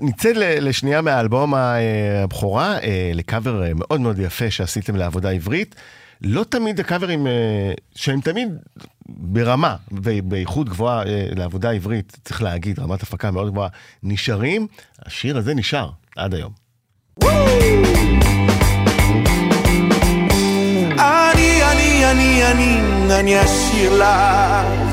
[0.00, 5.74] נצא לשנייה מהאלבום אה, הבכורה, אה, לקאבר מאוד מאוד יפה שעשיתם לעבודה עברית.
[6.22, 7.26] לא תמיד הקאברים,
[7.94, 8.48] שהם תמיד
[9.08, 11.02] ברמה ובאיכות גבוהה
[11.36, 13.68] לעבודה עברית, צריך להגיד, רמת הפקה מאוד גבוהה,
[14.02, 14.66] נשארים.
[15.06, 16.52] השיר הזה נשאר עד היום.
[20.98, 22.80] אני, אני, אני, אני,
[23.20, 24.87] אני אשיר לך.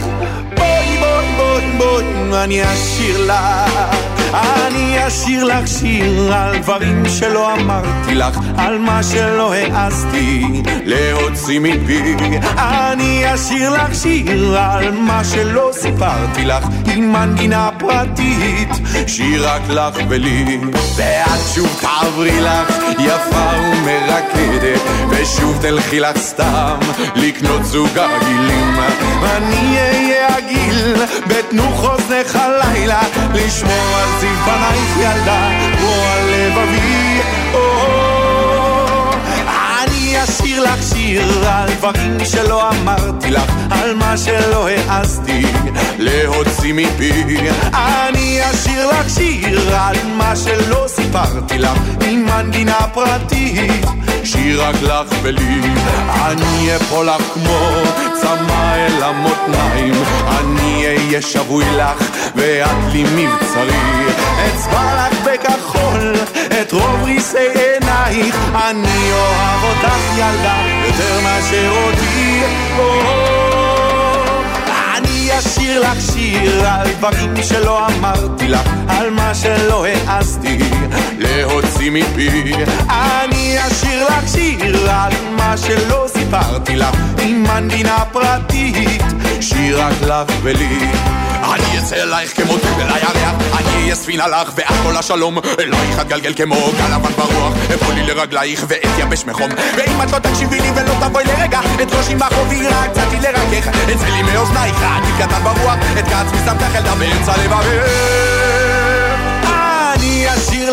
[1.56, 4.15] בואי, בואי, בואי, בואי, אני אשיר לך.
[4.34, 10.46] אני אשיר לך שיר על דברים שלא אמרתי לך, על מה שלא העזתי
[10.86, 12.16] להוציא מפי.
[12.58, 18.70] אני אשיר לך שיר על מה שלא סיפרתי לך, עם מנגינה פרטית,
[19.08, 20.60] שיר רק לך ולי.
[20.96, 26.78] ואת שוב תעברי לך יפה ומרקדת, ושוב תלכי לך סתם
[27.16, 28.76] לקנות זוג הגילים.
[29.24, 30.96] אני אהיה הגיל,
[31.28, 33.02] בתנו חוזנך הלילה,
[33.34, 37.22] לשמור על צבענייך ילדה, כמו על לבבי.
[37.54, 37.60] או,
[39.84, 45.46] אני אשיר לך שיר על דברים שלא אמרתי לך, על מה שלא העזתי
[45.98, 47.12] להוציא מפי.
[47.74, 53.86] אני אשיר לך שיר על מה שלא סיפרתי לך, עם מנגינה פרטית,
[54.26, 55.62] שיר רק לך ולי.
[56.26, 57.60] אני אפול לך כמו
[58.22, 59.94] צמא אל המותניים,
[60.28, 64.06] אני אהיה שבוי לך ואת לי מבצרי.
[64.48, 66.14] אצבע לך בכחול
[66.62, 72.42] את רוב ריסי עינייך, אני אוהב אותך ילדה יותר מאשר אותי.
[72.78, 73.25] או, אני
[75.40, 80.60] אשיר לך שיר על דברים שלא אמרתי לך, על מה שלא העזתי
[81.18, 82.54] להוציא מפי.
[82.90, 89.02] אני אשיר לך שיר על מה שלא סיפרתי לך, עם מנגינה פרטית,
[89.42, 90.92] שיר רק לך ולי.
[91.76, 96.00] אני אצא אלייך כמו טיל אל הירח, אני אהיה ספינה לך ואת כל השלום, אלייך
[96.02, 100.72] אתגלגל כמו גל לבן ברוח, אפול לי לרגלייך ואתייבש מחום, ואם את לא תקשיבי לי
[100.76, 105.76] ולא תבואי לרגע, את ראשי בחובי רק קצתי לרכך, אצא לי מאוזנייך, אני קטן ברוח,
[106.00, 108.45] את כעצמי שם לך ילדה באמצע לבבך.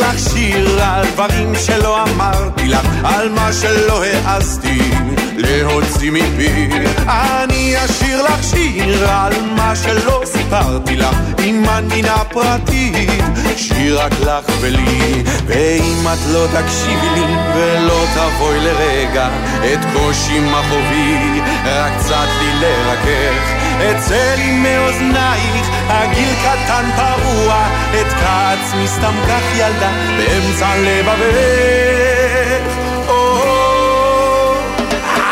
[0.03, 4.91] לך שיר על דברים שלא אמרתי לך, על מה שלא העזתי
[5.37, 6.69] להוציא מפי.
[7.07, 13.11] אני אשיר לך שיר על מה שלא סיפרתי לך, עם מנגינה פרטית,
[13.57, 15.23] שיר רק לך ולי.
[15.47, 19.29] ואם את לא תקשיבי לי ולא תבואי לרגע,
[19.73, 23.63] את קושי מחובי, רק קצת לי לרכך.
[23.91, 27.67] אצא לי מאוזנייך, הגיל קטן פרוע,
[28.01, 31.83] את כעצמי סתם כך ילדה, באמצע לבבך.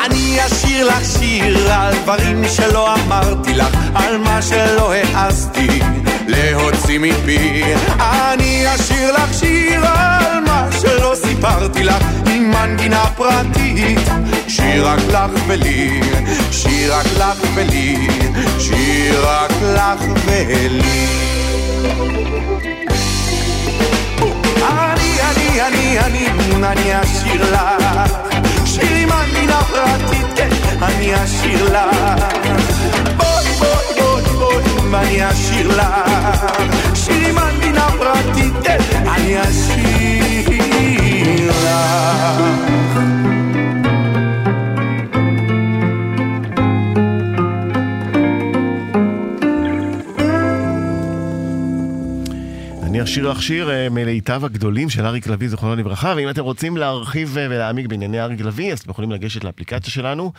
[0.04, 5.80] אני אשיר לך שיר על דברים שלא אמרתי לך, על מה שלא העזתי
[6.26, 7.62] להוציא מפי.
[8.00, 14.08] אני אשיר לך שיר על מה שלא סיפרתי לך, עם מנגינה פרטית,
[14.48, 16.00] שיר רק לך ולי,
[16.50, 18.08] שיר רק לך ולי,
[18.58, 21.06] שיר רק לך ולי.
[24.62, 26.26] אני, אני, אני, אני,
[26.66, 28.12] אני אשיר לך
[28.64, 30.48] שירים מנגינה פרטית, כן,
[30.82, 32.24] אני אשיר לך.
[33.16, 36.46] בואי בואי בואי בואי ואני אשיר לך.
[36.94, 40.50] שירי מנגינה פרטית, כן, אני אשיר
[41.50, 43.30] לך.
[53.01, 56.76] אני אשיר לך שיר אה, מלהיטיו הגדולים של אריק לביא, זיכרונו לברכה, ואם אתם רוצים
[56.76, 60.32] להרחיב אה, ולהעמיק בענייני אריק לביא, אז אתם יכולים לגשת לאפליקציה שלנו,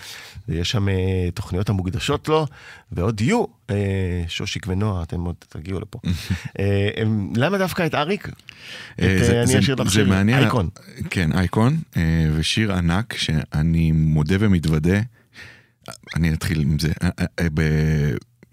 [0.50, 0.94] ויש שם אה,
[1.34, 2.48] תוכניות המוקדשות לו,
[2.92, 3.46] ועוד יהיו,
[4.28, 6.00] שושיק ונועה, אתם עוד תגיעו לפה.
[7.42, 8.30] למה דווקא את אריק?
[9.00, 10.14] אני אשיר לך שיר.
[10.14, 10.70] אייקון.
[11.10, 11.78] כן, אייקון,
[12.34, 15.00] ושיר ענק שאני מודה ומתוודה,
[16.16, 16.92] אני אתחיל עם זה.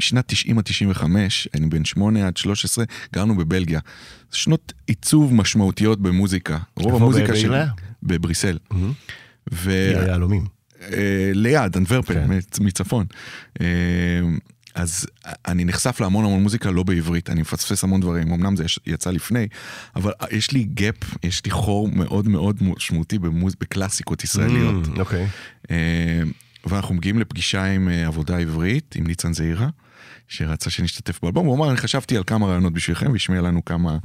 [0.00, 3.80] אה, אה, בשנת 90 עד 95, אני בן 8 עד 13, גרנו בבלגיה.
[4.32, 6.58] שנות עיצוב משמעותיות במוזיקה.
[6.76, 7.54] רוב המוזיקה בעיר של...
[7.54, 7.68] היה?
[8.02, 8.58] בבריסל.
[9.52, 9.70] ו...
[9.70, 10.46] עיר היהלומים.
[10.82, 12.26] אה, ליד, אנטוורפן, כן.
[12.28, 13.06] מצ- מצפון.
[13.60, 13.66] אה,
[14.74, 15.06] אז
[15.48, 19.46] אני נחשף להמון המון מוזיקה לא בעברית, אני מפספס המון דברים, אמנם זה יצא לפני,
[19.96, 23.54] אבל יש לי gap, יש לי חור מאוד מאוד משמעותי במוז...
[23.60, 24.86] בקלאסיקות ישראליות.
[24.86, 25.26] ממ, אוקיי.
[25.70, 26.22] אה,
[26.66, 29.68] ואנחנו מגיעים לפגישה עם אה, עבודה עברית, עם ניצן זעירה,
[30.28, 33.98] שרצה שנשתתף באלבום, הוא אמר, אני חשבתי על כמה רעיונות בשבילכם, והשמיע לנו כמה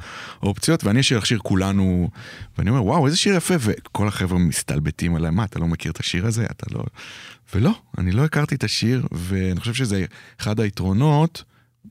[0.43, 2.09] אופציות, ואני אשאיר לך שיר כולנו,
[2.57, 5.99] ואני אומר, וואו, איזה שיר יפה, וכל החבר'ה מסתלבטים עליי, מה, אתה לא מכיר את
[5.99, 6.45] השיר הזה?
[6.45, 6.83] אתה לא...
[7.55, 10.05] ולא, אני לא הכרתי את השיר, ואני חושב שזה
[10.39, 11.43] אחד היתרונות.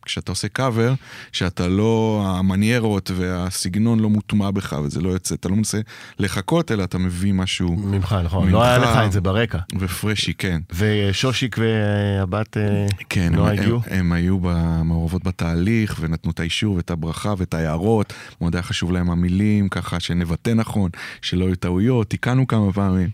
[0.05, 0.94] כשאתה עושה קאבר,
[1.32, 5.80] שאתה לא, המניירות והסגנון לא מוטמע בך, וזה לא יוצא, אתה לא מנסה
[6.18, 8.44] לחכות, אלא אתה מביא משהו ממך, נכון.
[8.44, 8.53] ממך.
[8.53, 9.59] לא היה לך את זה ברקע.
[9.78, 10.61] ופרשי, כן.
[10.74, 13.80] ושושיק והבת אה, כן, נועה הם, הגיעו?
[13.86, 18.12] הם, הם היו במעורבות בתהליך ונתנו את האישור ואת הברכה ואת ההערות.
[18.40, 20.90] מאוד היה חשוב להם המילים, ככה שנבטא נכון,
[21.22, 23.11] שלא יהיו טעויות, תיקנו כמה פעמים.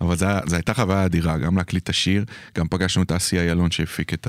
[0.00, 2.24] אבל זו הייתה חוויה אדירה, גם להקליט את השיר,
[2.58, 4.28] גם פגשנו את אסי איילון שהפיק את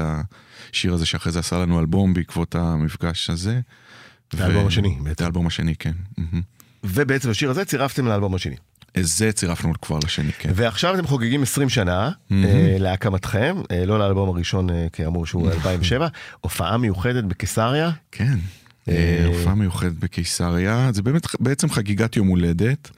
[0.72, 3.60] השיר הזה שאחרי זה עשה לנו אלבום בעקבות המפגש הזה.
[4.28, 5.22] את האלבום השני, את.
[5.22, 5.94] האלבום השני, כן.
[6.84, 8.56] ובעצם השיר הזה צירפתם לאלבום השני.
[9.02, 10.52] זה צירפנו כבר לשני, כן.
[10.56, 16.08] ועכשיו אתם חוגגים 20 שנה אה, להקמתכם, אה, לא לאלבום הראשון אה, כאמור שהוא 2007,
[16.42, 17.92] הופעה מיוחדת בקיסריה.
[18.12, 18.38] כן.
[18.90, 22.90] אה, אה, הופעה מיוחדת בקיסריה, זה באמת בעצם חגיגת יום הולדת.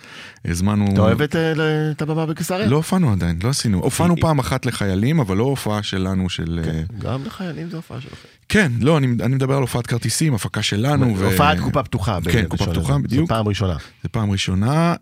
[0.46, 0.88] הזמנו...
[0.94, 2.68] אתה אוהב את, אה, הבמה בקיסריה?
[2.68, 3.80] לא הופענו עדיין, לא עשינו.
[3.84, 6.60] הופענו פעם אחת לחיילים, אבל לא הופעה שלנו של...
[6.68, 8.28] אה, גם לחיילים זו הופעה שלכם.
[8.50, 11.18] כן, לא, אני אני מדבר על הופעת כרטיסים, הפקה שלנו.
[11.18, 12.20] ו- הופעת קופה פתוחה.
[12.32, 13.04] כן, קופה פתוחה, הזה.
[13.04, 13.30] בדיוק.
[13.30, 13.78] זו פעם ראשונה.
[14.04, 14.96] זו פעם ראשונה,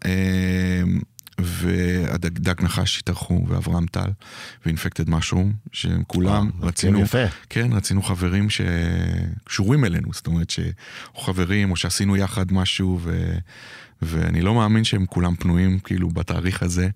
[1.63, 4.09] והדג נחש התארחו, ואברהם טל,
[4.65, 7.25] ואינפקטד משרום, שהם כולם, רצינו, יפה.
[7.49, 13.33] כן, רצינו חברים שקשורים אלינו, זאת אומרת שאו חברים, או שעשינו יחד משהו, ו,
[14.01, 16.89] ואני לא מאמין שהם כולם פנויים, כאילו, בתאריך הזה.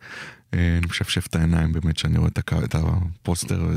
[0.54, 2.30] אה, אני משפשף את העיניים באמת שאני רואה
[2.64, 3.68] את, הפוסטר,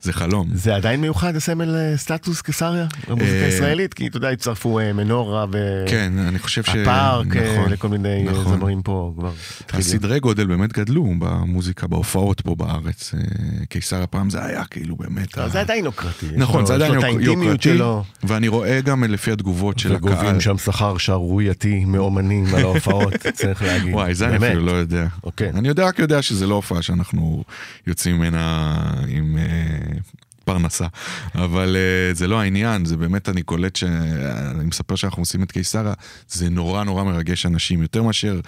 [0.00, 0.48] זה חלום.
[0.54, 2.86] זה עדיין מיוחד הסמל אה, סטטוס קיסריה?
[3.08, 3.94] במוזיקה אה, הישראלית?
[3.94, 5.84] כי אתה יודע, הצטרפו אה, מנורה ו...
[5.88, 6.68] כן, אני חושב ש...
[6.68, 8.58] הפארק, אה, נכון, לכל מיני אה, נכון.
[8.58, 9.32] זמרים פה כבר.
[9.72, 13.14] הסדרי גודל באמת גדלו במוזיקה, בהופעות פה בארץ.
[13.14, 13.20] אה,
[13.68, 15.36] קיסר הפעם זה היה כאילו באמת...
[15.36, 16.26] לא, זה עדיין יוקרתי.
[16.36, 17.78] נכון, זה עדיין יוקרתי.
[18.22, 20.12] ואני רואה גם לפי התגובות של הקהל.
[20.12, 23.94] וגובים שם שכר שערורייתי מאומנים על ההופעות, צריך להגיד.
[23.94, 24.36] וואי, זה אני.
[24.36, 25.06] אפילו לא יודע.
[25.24, 25.50] אוקיי.
[25.50, 27.44] אני יודע, רק יודע שזה לא הופעה שאנחנו
[27.86, 28.74] יוצאים ממנה
[29.08, 29.98] עם אה,
[30.44, 30.86] פרנסה,
[31.34, 33.84] אבל אה, זה לא העניין, זה באמת, אני קולט ש...
[33.84, 35.92] אני מספר שאנחנו עושים את קיסריה,
[36.28, 38.40] זה נורא נורא מרגש אנשים, יותר מאשר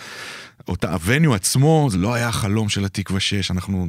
[0.68, 3.88] אותה, הווניו עצמו, זה לא היה החלום של התקווה 6, אנחנו...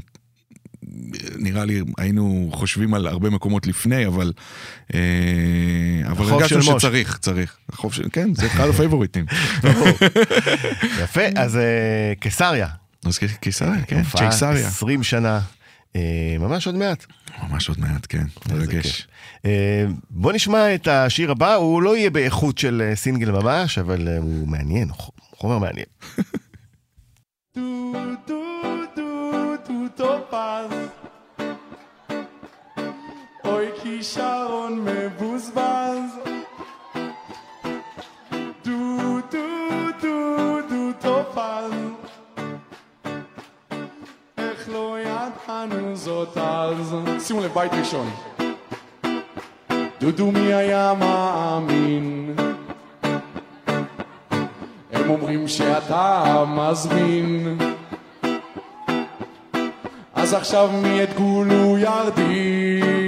[1.38, 4.34] נראה לי היינו חושבים על הרבה מקומות לפני, אבל,
[4.94, 5.00] אה,
[6.08, 6.62] אבל הרגשנו.
[6.62, 7.58] שצריך, צריך.
[7.70, 9.26] החוב של, כן, זה אחד הפייבוריטים.
[11.04, 12.68] יפה, אז אה, קיסריה.
[13.08, 14.68] אז קיסריה, כן, הופעה צ'ייסריה.
[14.68, 15.40] 20 שנה.
[15.96, 17.06] אה, ממש עוד מעט.
[17.44, 19.08] ממש עוד מעט, כן, מרגש.
[19.46, 24.08] אה, בוא נשמע את השיר הבא, הוא לא יהיה באיכות של אה, סינגל ממש, אבל
[24.18, 24.90] הוא מעניין,
[25.38, 25.86] חומר מעניין.
[27.56, 27.94] טו
[28.26, 28.42] טו
[28.96, 30.18] טו
[46.08, 48.10] זאת אז שימו לב בית ראשון.
[50.00, 52.36] דודו מי היה מאמין?
[54.94, 57.58] הם אומרים שאתה מזמין.
[60.16, 63.07] אז עכשיו מי את גולו ירדים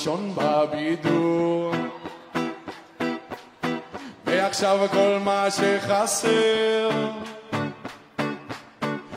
[0.00, 1.72] הראשון בבידור.
[4.24, 6.90] ועכשיו כל מה שחסר,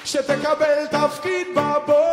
[0.06, 2.13] שתקבל תפקיד בבורר.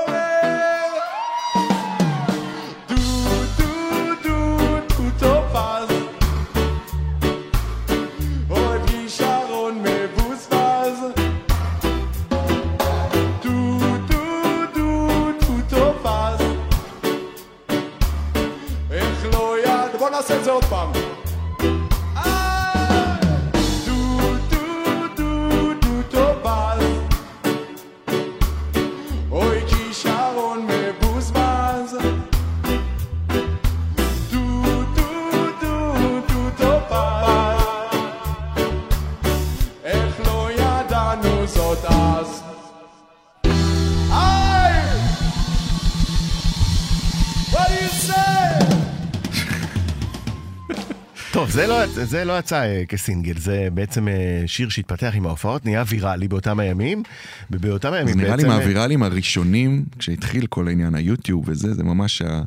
[51.51, 55.65] טוב, זה לא, זה לא יצא אה, כסינגל, זה בעצם אה, שיר שהתפתח עם ההופעות,
[55.65, 57.03] נהיה ויראלי באותם הימים,
[57.51, 58.51] ובאותם הימים זה נראה לי בעצם...
[58.51, 62.43] אה, מהוויראלים הראשונים, כשהתחיל כל העניין היוטיוב וזה, זה ממש ה...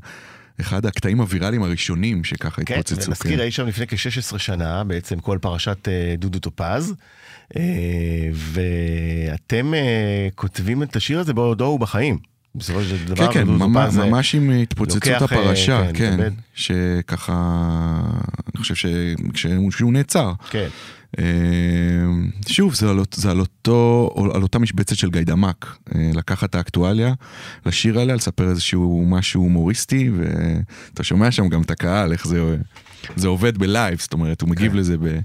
[0.61, 3.09] אחד הקטעים הוויראליים הראשונים שככה כן, התפוצצו.
[3.09, 6.93] ונזכיר אי שם לפני כ-16 שנה, בעצם כל פרשת אה, דודו טופז,
[7.55, 7.61] אה,
[8.33, 12.32] ואתם אה, כותבים את השיר הזה בעודו הוא בחיים.
[12.55, 16.33] בסופו של דבר, כן, כן, ממש, אה, ממש עם התפוצצות לוקח, אה, הפרשה, כן, כן.
[16.53, 17.33] שככה,
[18.53, 20.33] אני חושב שכשהוא שהוא נעצר.
[20.49, 20.67] כן,
[21.19, 21.23] אה,
[22.47, 27.13] שוב, זה על, זה על, אותו, על אותה משבצת של גיידמק, אה, לקחת את האקטואליה,
[27.65, 32.57] לשיר עליה, לספר איזשהו משהו הומוריסטי, ואתה שומע שם גם את הקהל, איך זה,
[33.15, 34.77] זה עובד בלייב, זאת אומרת, הוא מגיב כן.
[34.77, 35.19] לזה ב...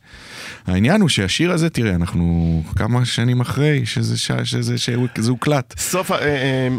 [0.67, 4.17] העניין הוא שהשיר הזה, תראה, אנחנו כמה שנים אחרי שזה.
[4.45, 5.75] שזה, שהוא- שזה הוקלט.
[5.79, 6.19] סוף, אה,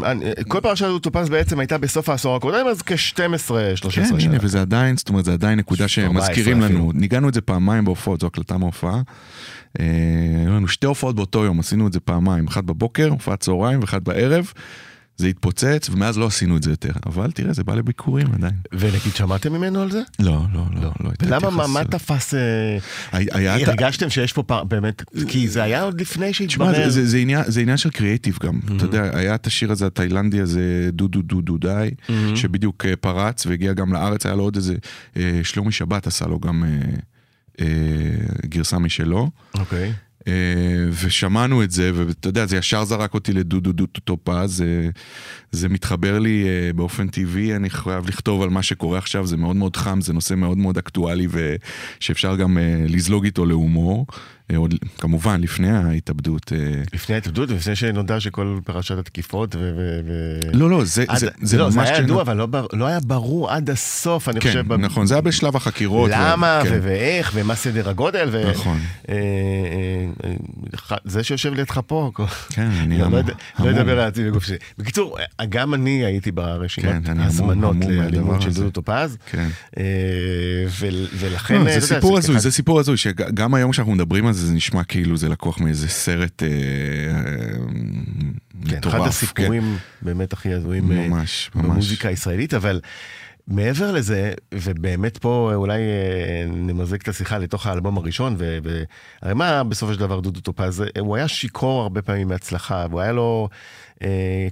[0.03, 0.13] אה,
[0.47, 4.03] כל פרשת טופז בעצם הייתה בסוף העשור הקודם, אז כ-12-13 כן.
[4.19, 6.91] הנה, וזה עדיין, זאת אומרת, זה עדיין נקודה 14 שמזכירים לנו.
[6.95, 9.01] ניגענו את זה פעמיים בהופעות, זו הקלטה מההופעה.
[9.79, 9.85] אה,
[10.41, 14.01] היו לנו שתי הופעות באותו יום, עשינו את זה פעמיים, אחת בבוקר, הופעת צהריים ואחת
[14.01, 14.51] בערב.
[15.19, 16.91] זה התפוצץ, ומאז לא עשינו את זה יותר.
[17.05, 18.53] אבל תראה, זה בא לביקורים עדיין.
[18.73, 20.01] ונגיד, שמעתם ממנו על זה?
[20.19, 21.09] לא, לא, לא, לא.
[21.09, 21.67] הייתה למה, מה.
[21.67, 22.33] מה תפס...
[22.33, 22.39] אה,
[23.11, 26.75] היה- הרגשתם שיש פה פער, באמת, כי זה היה עוד לפני שהתברר.
[26.75, 28.59] זה, זה, זה, עניין, זה עניין של קריאייטיב גם.
[28.75, 31.89] אתה יודע, היה את השיר הזה התאילנדי הזה, דו דו דו דו די,
[32.35, 34.75] שבדיוק אה, פרץ והגיע גם לארץ, היה לו עוד איזה,
[35.17, 36.63] אה, שלומי שבת עשה לו גם
[38.45, 39.29] גרסה משלו.
[39.53, 39.93] אוקיי.
[40.29, 44.89] אה, ושמענו את זה, ואתה יודע, זה ישר זרק אותי לדו דו דו טופז, זה,
[45.51, 49.55] זה מתחבר לי אה, באופן טבעי, אני חייב לכתוב על מה שקורה עכשיו, זה מאוד
[49.55, 54.05] מאוד חם, זה נושא מאוד מאוד אקטואלי, ושאפשר גם אה, לזלוג איתו להומור,
[54.55, 56.53] עוד, כמובן, לפני ההתאבדות.
[56.53, 56.57] אה,
[56.93, 59.79] לפני ההתאבדות ולפני שנודע שכל פרשת התקיפות ו...
[60.53, 61.73] לא, לא, זה, עד- זה, זה לא, ממש...
[61.73, 64.67] זה היה כן, ידוע, אבל לא בר- לא היה ברור עד הסוף, אני כן, חושב.
[64.67, 66.11] ב- נכון, זה היה בשלב החקירות.
[66.13, 66.73] למה, ו- כן.
[66.73, 68.49] ו- ואיך, ומה סדר הגודל, ו...
[68.51, 68.79] נכון.
[69.09, 70.29] אה, אה,
[70.91, 72.11] אה, זה שיושב לידך פה,
[72.49, 73.21] כן, אני לא המום,
[73.59, 73.69] לא.
[73.69, 74.57] אדבר על עצמי בגוף שלי.
[74.77, 75.17] בקיצור,
[75.49, 78.49] גם אני הייתי ברשימת כן, לאלימות מהדבר של.
[78.53, 79.47] דודו טופז, כן.
[79.77, 79.83] אה,
[81.19, 84.53] ולכן, לא, זה סיפור הזוי, זה סיפור הזוי, שגם היום שאנחנו מדברים על זה, זה
[84.53, 87.23] נשמע כאילו זה לקוח מאיזה סרט אה, אה,
[88.69, 88.93] כן, מטורף.
[88.95, 89.07] אחד כן.
[89.09, 91.65] הסיפורים באמת הכי הזויים אה, ממש, ממש.
[91.65, 92.81] במוזיקה הישראלית, אבל
[93.47, 98.83] מעבר לזה, ובאמת פה אולי אה, נמזג את השיחה לתוך האלבום הראשון, ו- ו-
[99.21, 103.01] הרי מה בסופו של דבר דודו טופז, אה, הוא היה שיכור הרבה פעמים מהצלחה, והוא
[103.01, 103.49] היה לו
[104.03, 104.07] אה,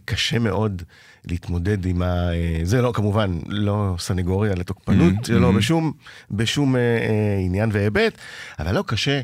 [0.06, 0.82] קשה מאוד
[1.30, 2.06] להתמודד עם ה...
[2.34, 5.58] אה, זה לא, כמובן, לא סנגוריה לתוקפנות Mhm, שלו mhm.
[5.58, 5.92] בשום,
[6.32, 6.82] בשום אה,
[7.46, 8.18] עניין והיבט,
[8.60, 9.22] אבל לא קשה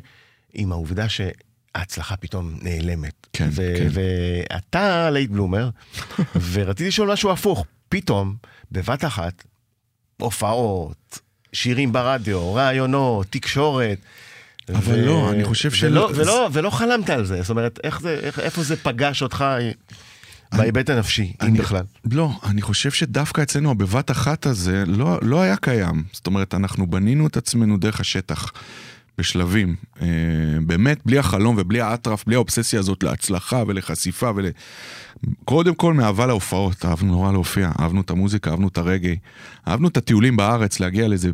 [0.53, 1.21] עם העובדה ש...
[1.75, 3.27] ההצלחה פתאום נעלמת.
[3.33, 3.87] כן, ו- כן.
[3.93, 5.69] ואתה late bloomer,
[6.51, 7.65] ורציתי לשאול משהו הפוך.
[7.89, 8.35] פתאום,
[8.71, 9.43] בבת אחת,
[10.17, 11.19] הופעות,
[11.53, 13.97] שירים ברדיו, ראיונות, תקשורת.
[14.75, 18.19] אבל לא, אני חושב ולא, של- ולא, ולא חלמת על זה, זאת אומרת, איך זה,
[18.23, 19.45] איך, איפה זה פגש אותך
[20.53, 21.83] בהיבט הנפשי, אם אני- בכלל?
[22.11, 26.03] לא, אני חושב שדווקא אצלנו הבבת אחת הזה לא, לא היה קיים.
[26.11, 28.51] זאת אומרת, אנחנו בנינו את עצמנו דרך השטח,
[29.18, 29.76] בשלבים.
[30.01, 30.07] אה,
[30.66, 34.45] באמת, בלי החלום ובלי האטרף, בלי האובססיה הזאת להצלחה ולחשיפה ול...
[35.45, 39.18] קודם כל מאהבה להופעות, אהבנו נורא להופיע, אהבנו את המוזיקה, אהבנו את הרגעי,
[39.68, 41.30] אהבנו את הטיולים בארץ, להגיע לאיזה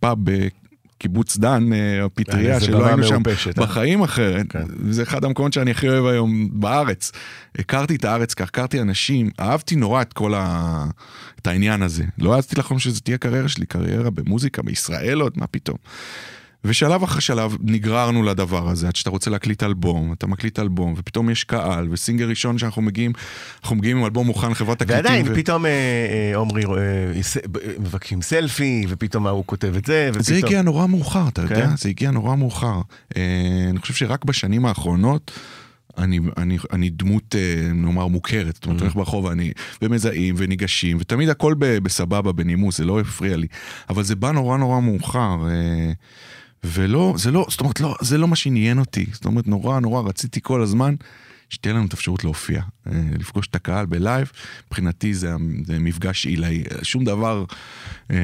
[0.00, 3.64] פאב בקיבוץ דן, אה, הפטריה, שלא היינו שם מעופשת, אה?
[3.64, 4.46] בחיים אחרת.
[4.48, 4.64] כן.
[4.90, 7.12] זה אחד המקומות שאני הכי אוהב היום בארץ.
[7.58, 10.84] הכרתי את הארץ, כך, הכרתי אנשים, אהבתי נורא את כל ה...
[11.42, 12.04] את העניין הזה.
[12.18, 15.76] לא העזתי לחלום שזה תהיה קריירה שלי, קריירה במוזיקה, בישראל עוד, מה פתאום.
[16.64, 21.30] ושלב אחרי שלב נגררנו לדבר הזה, עד שאתה רוצה להקליט אלבום, אתה מקליט אלבום, ופתאום
[21.30, 23.12] יש קהל, וסינגל ראשון שאנחנו מגיעים,
[23.62, 25.04] אנחנו מגיעים עם אלבום מוכן לחברת תקליטים.
[25.04, 25.34] ועדיין, ו...
[25.34, 30.08] פתאום אה, אה, עומרי אה, ס- ב- אה, מבקשים סלפי, ופתאום ההוא כותב את זה,
[30.10, 30.22] ופתאום...
[30.22, 31.54] זה הגיע נורא מאוחר, אתה יודע?
[31.66, 31.76] כן?
[31.76, 32.80] זה הגיע נורא מאוחר.
[33.16, 33.22] אה,
[33.70, 35.30] אני חושב שרק בשנים האחרונות...
[35.98, 38.54] אני, אני, אני דמות, אה, נאמר, מוכרת.
[38.54, 39.52] זאת אומרת, הולך ברחוב ואני,
[39.82, 43.46] ומזהים וניגשים, ותמיד הכל ב, בסבבה, בנימוס, זה לא הפריע לי.
[43.88, 45.36] אבל זה בא נורא נורא מאוחר.
[45.48, 45.92] אה,
[46.64, 49.06] ולא, זה לא, זאת אומרת, לא, זה לא מה שעניין אותי.
[49.12, 50.94] זאת אומרת, נורא נורא רציתי כל הזמן
[51.50, 54.30] שתהיה לנו את האפשרות להופיע, אה, לפגוש את הקהל בלייב.
[54.66, 55.30] מבחינתי זה,
[55.64, 57.44] זה מפגש עילאי, שום דבר
[58.10, 58.16] אה,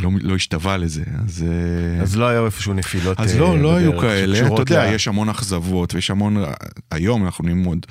[0.00, 1.02] לא, לא השתווה לזה.
[1.24, 4.90] אז, אה, אז לא היו איפשהו נפילות אז אה, לא, לא היו כאלה, אתה יודע,
[4.90, 6.36] ל- יש המון אכזבות ויש המון,
[6.90, 7.86] היום אנחנו נהיים מאוד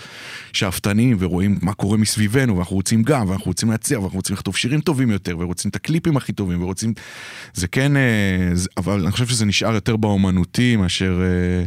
[0.54, 4.82] שאפתנים ורואים מה קורה מסביבנו ואנחנו רוצים גם, ואנחנו רוצים להציע ואנחנו רוצים לכתוב שירים
[4.82, 6.94] טובים יותר ורוצים את הקליפים הכי טובים ורוצים,
[7.54, 7.92] זה כן,
[8.54, 11.22] זה- אבל אני חושב שזה נשאר יותר באומנותי מאשר,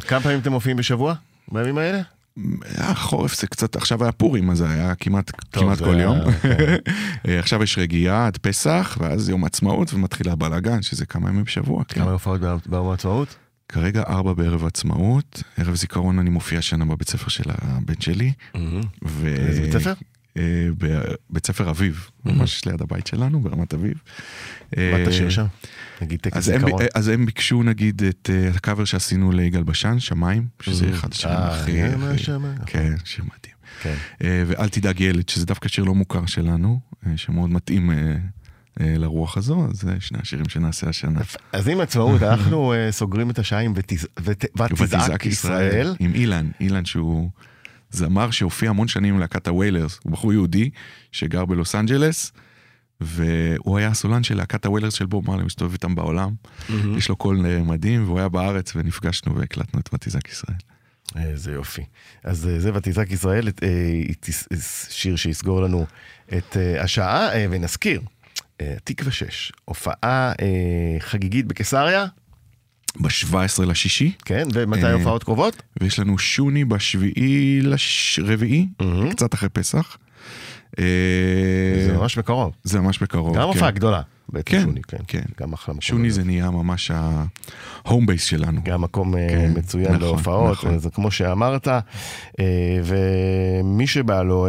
[0.09, 1.14] כמה פעמים אתם מופיעים בשבוע?
[1.53, 2.01] בימים האלה?
[2.76, 6.03] היה חורף זה קצת, עכשיו היה פורים אז זה היה כמעט, טוב, כמעט כל היה-
[6.03, 6.18] יום.
[6.43, 6.76] כן.
[7.39, 11.85] עכשיו יש רגיעה עד פסח ואז יום עצמאות ומתחיל הבלאגן שזה כמה ימים בשבוע.
[11.89, 12.01] כן.
[12.01, 13.37] כמה הופעות ביום- העצמאות?
[13.68, 18.33] כרגע ארבע בערב עצמאות, ערב זיכרון אני מופיע השנה בבית ספר של הבן שלי.
[19.05, 19.26] ו...
[19.26, 19.93] איזה בית ספר?
[20.37, 23.95] אה, בבית ספר אביב, ממש ליד הבית שלנו ברמת אביב.
[24.76, 25.47] מה אה, תשאיר שם?
[26.03, 26.83] נגיד טקס זיכרון.
[26.95, 31.61] אז הם ביקשו נגיד את אה, הקאבר שעשינו ליגאל בשן, שמיים, שזה אחד השירים אה,
[31.61, 31.83] הכי...
[31.83, 31.89] אה,
[32.63, 32.73] הכי-.
[32.73, 33.55] כן, שיר מדהים.
[33.83, 33.95] כן.
[34.25, 36.81] אה, ואל תדאג ילד, שזה דווקא שיר לא מוכר שלנו,
[37.17, 37.91] שמאוד מתאים
[38.81, 41.21] לרוח הזו, אז זה שני השירים שנעשה השנה.
[41.53, 44.45] אז עם עצמאות, אנחנו סוגרים את השעה עם ותז- ות-
[44.81, 45.95] ותזעק ישראל.
[45.99, 47.31] עם אילן, אילן שהוא
[47.91, 50.71] זמר שהופיע המון שנים עם להקת הוויילרס, הוא בחור יהודי
[51.13, 52.33] שגר בלוס אנג'לס,
[53.01, 56.31] והוא היה הסולן של להקת הוויילרס של בוב מרלי, מסתובב איתם בעולם,
[56.97, 60.57] יש לו קול אה, מדהים, והוא היה בארץ ונפגשנו והקלטנו את ותזעק ישראל.
[61.17, 61.83] איזה יופי.
[62.25, 64.29] אז אה, זה ותזעק ישראל, אה,
[64.91, 65.87] שיר שיסגור לנו
[66.39, 68.01] את אה, השעה, אה, ונזכיר,
[68.61, 72.07] אה, תקווה 6, הופעה אה, חגיגית בקיסריה,
[73.01, 75.63] ב-17 לשישי, כן, ומתי אה, ההופעות קרובות?
[75.81, 77.61] ויש לנו שוני בשביעי
[78.19, 79.11] לרביעי, מהמם.
[79.11, 79.97] קצת אחרי פסח.
[80.79, 80.85] אה,
[81.87, 82.53] זה ממש בקרוב.
[82.64, 83.37] זה ממש בקרוב.
[83.37, 83.49] גם כן.
[83.49, 84.01] הופעה גדולה.
[84.33, 84.97] בעצם כן, שוני, כן.
[85.07, 85.23] כן.
[85.41, 85.81] גם אחלה מקום.
[85.81, 86.11] שוני.
[86.11, 86.91] זה נהיה ממש
[87.85, 88.61] ההום בייס שלנו.
[88.64, 90.79] גם מקום אה, כן, מצוין נכון, להופעות, נכון.
[90.79, 91.79] זה כמו שאמרת, אה,
[92.85, 94.49] ומי שבא לו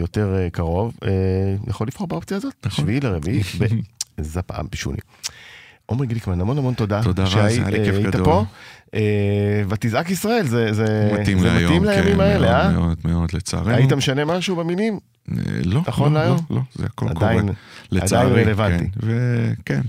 [0.00, 0.94] יותר קרוב,
[1.66, 2.84] יכול לבחור באופציה הזאת, נכון.
[2.84, 3.40] שביעי לרביעי,
[4.18, 4.98] בזפעם פישוני.
[5.90, 7.02] עמרי גליקמן, המון המון תודה.
[7.02, 8.24] תודה רז, שהי- היה לי כיף גדול.
[8.24, 8.44] פה.
[9.68, 12.70] ותזעק ישראל, זה זה- מתאים זה לימים כן, האלה, אה?
[12.72, 13.70] מאוד מאוד, לצערנו.
[13.70, 14.98] היית משנה משהו במילים?
[15.64, 16.24] לא, נכון לא?
[16.28, 17.52] לא, לא, זה הכל עדיין- קורה.
[17.92, 18.84] לצערי, רלוונטי.
[18.90, 18.98] כן,
[19.60, 19.80] וכן,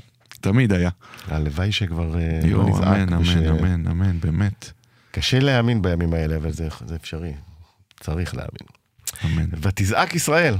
[0.41, 0.89] תמיד היה.
[1.27, 2.83] הלוואי שכבר אה, לא נזעק.
[2.87, 4.71] אמן, וש- אמן, אמן, אמן, באמת.
[5.11, 7.33] קשה להאמין בימים האלה, אבל זה זה אפשרי.
[7.99, 8.67] צריך להאמין.
[9.25, 9.49] אמן.
[9.61, 10.55] ותזעק ישראל.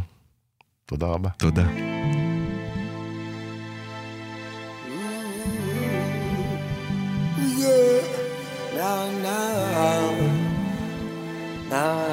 [0.86, 1.30] תודה רבה.
[1.38, 1.66] תודה.
[8.76, 9.10] Now,
[11.70, 12.11] now.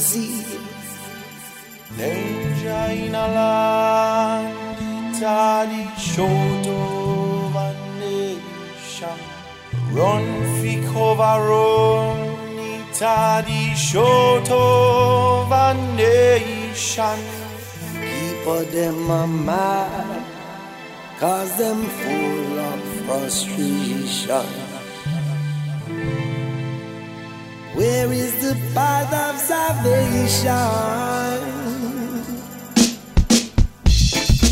[0.00, 0.58] easy.
[1.96, 4.46] Leggia in all'andità
[5.66, 9.14] di scioto vannescia,
[9.92, 12.22] ronfico varonità
[13.42, 17.14] di scioto vannescia.
[17.92, 20.22] People them are mad,
[21.18, 24.70] cause them full of frustration.
[27.80, 30.52] Where is the path of salvation?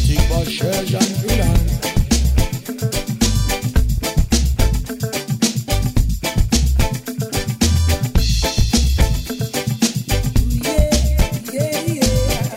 [0.07, 1.57] Think about church and freedom.
[10.65, 10.89] Yeah,
[11.53, 12.49] yeah, yeah.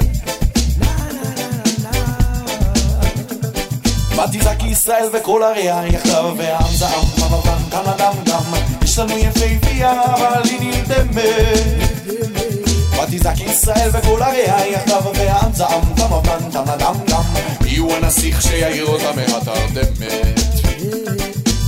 [0.80, 1.52] Na, na, na,
[1.84, 1.94] na.
[4.16, 8.31] ותזעק ישראל וכל עריה יחדיו והעם זעם במבן כאן אדם גם
[8.92, 11.90] יש לנו יפהפייה אבל היא נרדמת
[13.04, 17.22] ותזעק ישראל וכל עריה יחדיו והעם זעם במבן כאן אדם גם
[17.62, 20.52] מי הוא הנסיך שיעיר אותה מהתרדמת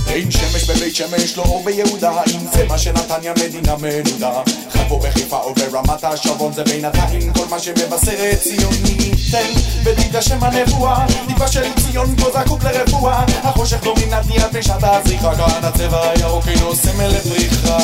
[0.08, 4.42] אין שמש בבית שמש, לא אור ביהודה, אם זה מה שנתניה מדינה מנודה.
[4.70, 9.03] חבו בחיפה או ברמת השרון, זה בינתיים כל מה שמבשרת ציוני.
[9.34, 13.24] תן ותתגשם הנבואה, טיפה של ציון פה זקוק לרפואה.
[13.42, 17.78] החושך דומיננטי עד פשעת הזריחה, כאן הצבע הירוק אינו סמל לפריחה.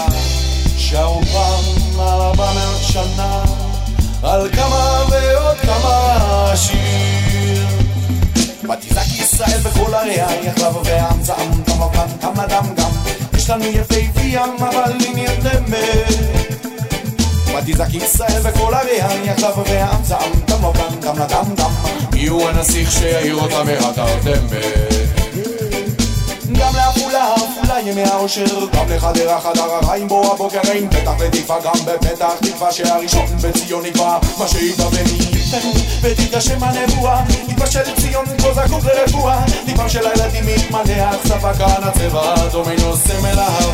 [0.79, 3.43] שרו פעם ארבע מאות שנה,
[4.23, 6.17] על כמה ועוד כמה
[6.53, 7.67] השיר.
[8.63, 12.91] ותזעק ישראל בכל עריה, יחלב והעם זעם, דם לבן, דם גם.
[13.35, 16.50] יש לנו יפהפייה, אבל היא נרדמת.
[17.59, 21.71] ותזעק ישראל בכל עריה, יחלב והעם זעם, דם לבן, דם לדם גם.
[22.13, 25.11] מי הוא הנסיך שיעיר אותה מהתרדמת?
[26.59, 31.85] גם לעפולה, עפולה ימי האושר, גם לחדרה חדר הרעים בו הבוקר אין פתח ותקווה, גם
[31.85, 35.69] בפתח תקווה שהראשון בציון יקבע מה שידע וייתן
[36.01, 42.97] ותתגשם הנבואה, יתבשל ציון כה זקוק לרפואה, ליבם של הילדים יתמלא אכספה כאן הצבע, דומינו
[42.97, 43.70] סמל אהבה,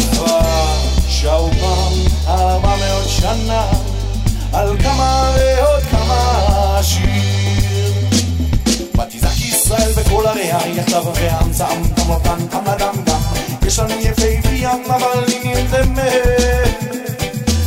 [10.56, 13.20] בכל עריה, יחדיו והעם זעם, דם לבן, דם לדם גם.
[13.66, 16.84] יש לנו יפהפייה, אבל היא נרדמת.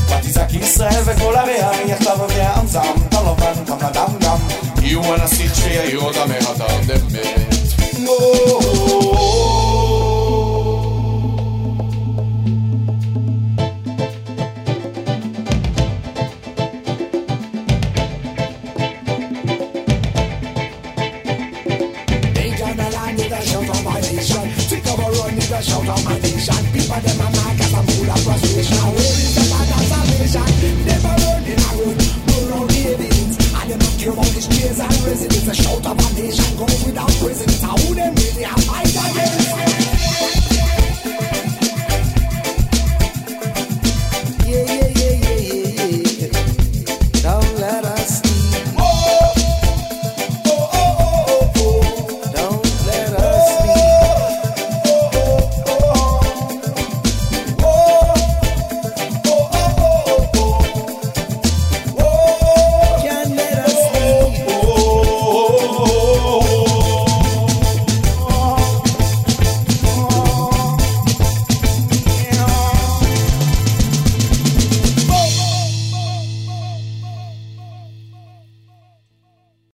[0.09, 4.37] ותזעק ישראל בכל עריה, יחדיו והעם זעם, דם לבן, דם לדם גם.
[4.81, 7.49] יהיו הנסיך שיעיר אותה מהתרדמת.
[7.99, 9.58] Danger